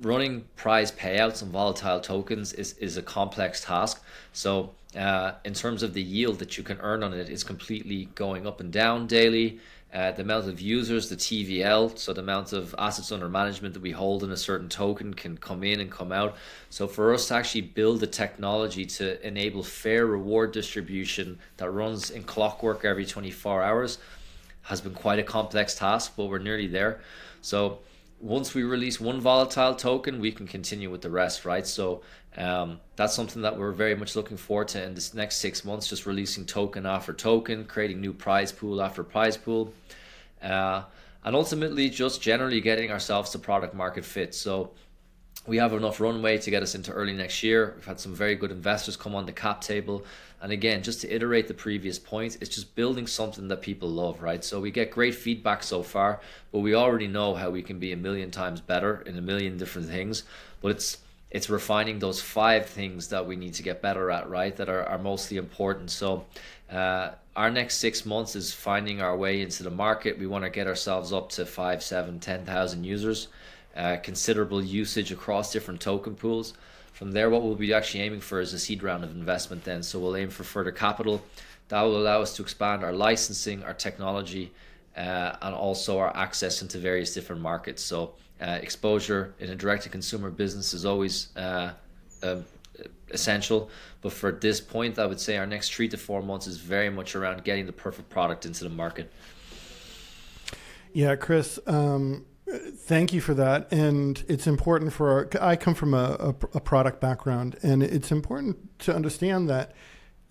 [0.00, 4.02] running prize payouts on volatile tokens is, is a complex task.
[4.32, 8.06] So uh, in terms of the yield that you can earn on it is completely
[8.14, 9.60] going up and down daily.
[9.92, 13.80] Uh, the amount of users, the TVL, so the amount of assets under management that
[13.80, 16.36] we hold in a certain token can come in and come out.
[16.68, 22.10] So for us to actually build the technology to enable fair reward distribution that runs
[22.10, 23.96] in clockwork every 24 hours
[24.64, 27.00] has been quite a complex task, but we're nearly there.
[27.40, 27.78] So
[28.20, 31.66] once we release one volatile token, we can continue with the rest, right?
[31.66, 32.02] So
[32.36, 35.88] um, that's something that we're very much looking forward to in this next six months,
[35.88, 39.72] just releasing token after token, creating new prize pool after prize pool,
[40.42, 40.82] uh,
[41.24, 44.34] and ultimately just generally getting ourselves to product market fit.
[44.34, 44.70] So
[45.46, 47.74] we have enough runway to get us into early next year.
[47.76, 50.04] We've had some very good investors come on the cap table.
[50.40, 54.22] And again, just to iterate the previous point, it's just building something that people love,
[54.22, 54.44] right?
[54.44, 56.20] So we get great feedback so far,
[56.52, 59.56] but we already know how we can be a million times better in a million
[59.58, 60.22] different things.
[60.60, 60.98] But it's
[61.30, 64.56] it's refining those five things that we need to get better at, right?
[64.56, 65.90] That are, are mostly important.
[65.90, 66.24] So
[66.70, 70.18] uh, our next six months is finding our way into the market.
[70.18, 73.28] We want to get ourselves up to five, seven, ten thousand users,
[73.76, 76.54] uh, considerable usage across different token pools.
[76.98, 79.84] From there, what we'll be actually aiming for is a seed round of investment then.
[79.84, 81.22] So we'll aim for further capital.
[81.68, 84.50] That will allow us to expand our licensing, our technology,
[84.96, 87.84] uh, and also our access into various different markets.
[87.84, 91.70] So uh, exposure in a direct-to-consumer business is always uh,
[92.24, 92.44] um,
[93.10, 93.70] essential.
[94.02, 96.90] But for this point, I would say our next three to four months is very
[96.90, 99.12] much around getting the perfect product into the market.
[100.92, 102.26] Yeah, Chris, um,
[102.76, 103.70] Thank you for that.
[103.72, 108.10] And it's important for our, I come from a, a, a, product background, and it's
[108.10, 109.72] important to understand that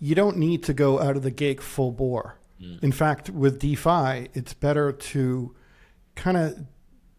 [0.00, 2.36] you don't need to go out of the gate full bore.
[2.60, 2.82] Mm.
[2.82, 5.54] In fact, with DeFi, it's better to
[6.16, 6.66] kind of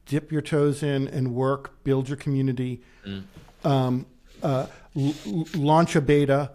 [0.05, 3.23] dip your toes in and work, build your community, mm.
[3.63, 4.05] um,
[4.43, 4.65] uh,
[4.97, 5.13] l-
[5.55, 6.51] launch a beta,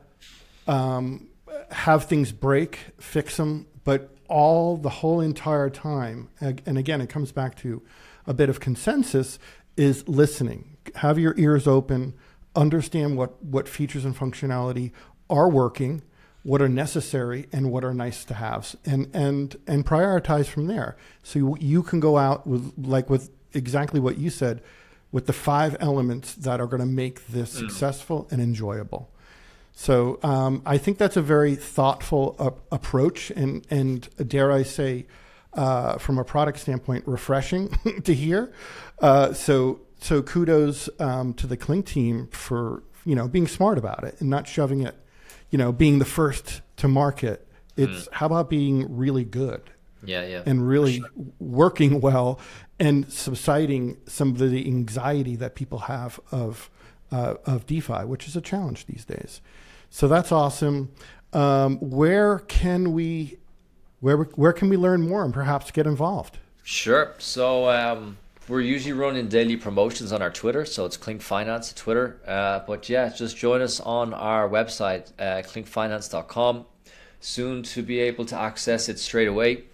[0.67, 1.29] um,
[1.71, 6.29] have things break, fix them, but all the whole entire time.
[6.41, 7.83] And again, it comes back to
[8.27, 9.39] a bit of consensus
[9.77, 10.77] is listening.
[10.97, 12.15] Have your ears open,
[12.55, 14.93] understand what, what features and functionality
[15.29, 16.03] are working,
[16.43, 20.97] what are necessary, and what are nice to haves, and, and, and prioritize from there.
[21.23, 24.63] So you, you can go out with, like with exactly what you said,
[25.11, 27.61] with the five elements that are going to make this mm.
[27.61, 29.11] successful and enjoyable.
[29.73, 35.07] So um, I think that's a very thoughtful uh, approach, and and dare I say,
[35.55, 37.69] uh, from a product standpoint, refreshing
[38.05, 38.53] to hear.
[39.01, 44.05] Uh, so so kudos um, to the Klink team for you know being smart about
[44.05, 44.95] it and not shoving it,
[45.51, 47.47] you know, being the first to market.
[47.77, 48.13] It's mm.
[48.13, 49.71] how about being really good?
[50.05, 50.43] Yeah, yeah.
[50.45, 51.09] And really sure.
[51.39, 52.39] working well
[52.79, 56.71] and subsiding some of the anxiety that people have of
[57.11, 59.41] uh, of DeFi, which is a challenge these days.
[59.91, 60.91] So that's awesome.
[61.33, 63.39] Um, where can we
[64.05, 66.37] where where can we learn more and perhaps get involved?
[66.63, 67.15] Sure.
[67.17, 72.21] So um, we're usually running daily promotions on our Twitter, so it's Klink Finance Twitter.
[72.27, 76.67] Uh, but yeah, just join us on our website, uh, klinkfinance.com.
[77.21, 79.65] Soon to be able to access it straight away.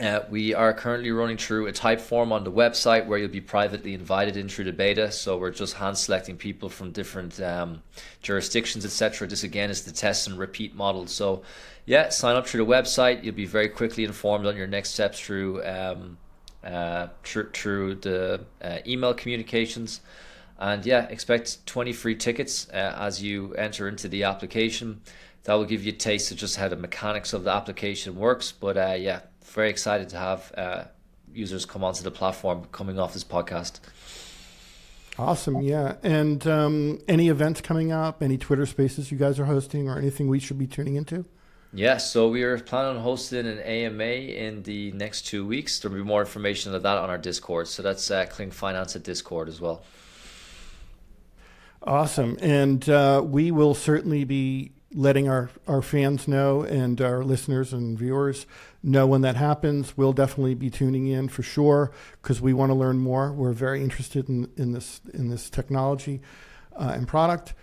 [0.00, 3.42] Uh, we are currently running through a type form on the website where you'll be
[3.42, 5.12] privately invited in through the beta.
[5.12, 7.82] So we're just hand selecting people from different um,
[8.22, 9.28] jurisdictions, etc.
[9.28, 11.06] This again is the test and repeat model.
[11.06, 11.42] So
[11.84, 13.22] yeah, sign up through the website.
[13.22, 16.16] You'll be very quickly informed on your next steps through um,
[16.64, 20.00] uh, through, through the uh, email communications.
[20.58, 25.02] And yeah, expect 20 free tickets uh, as you enter into the application.
[25.44, 28.52] That will give you a taste of just how the mechanics of the application works.
[28.52, 30.84] But uh, yeah, very excited to have uh,
[31.32, 33.80] users come onto the platform coming off this podcast.
[35.18, 35.96] Awesome, yeah.
[36.02, 40.28] And um, any events coming up, any Twitter spaces you guys are hosting, or anything
[40.28, 41.26] we should be tuning into?
[41.74, 45.78] Yeah, so we are planning on hosting an AMA in the next two weeks.
[45.78, 47.68] There'll be more information of that on our Discord.
[47.68, 49.82] So that's uh, Klink Finance at Discord as well.
[51.82, 52.38] Awesome.
[52.40, 57.98] And uh, we will certainly be letting our, our fans know and our listeners and
[57.98, 58.46] viewers
[58.82, 59.96] know when that happens.
[59.96, 63.32] We'll definitely be tuning in for sure because we want to learn more.
[63.32, 66.20] We're very interested in, in this in this technology
[66.76, 67.54] uh, and product.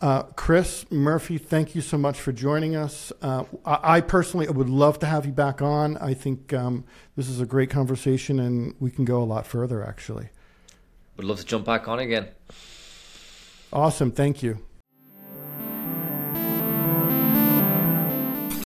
[0.00, 3.12] Uh, Chris Murphy, thank you so much for joining us.
[3.20, 5.96] Uh, I, I, personally would love to have you back on.
[5.96, 6.84] I think um,
[7.16, 10.28] this is a great conversation and we can go a lot further, actually.
[11.16, 12.28] Would love to jump back on again.
[13.72, 14.12] Awesome.
[14.12, 14.64] Thank you.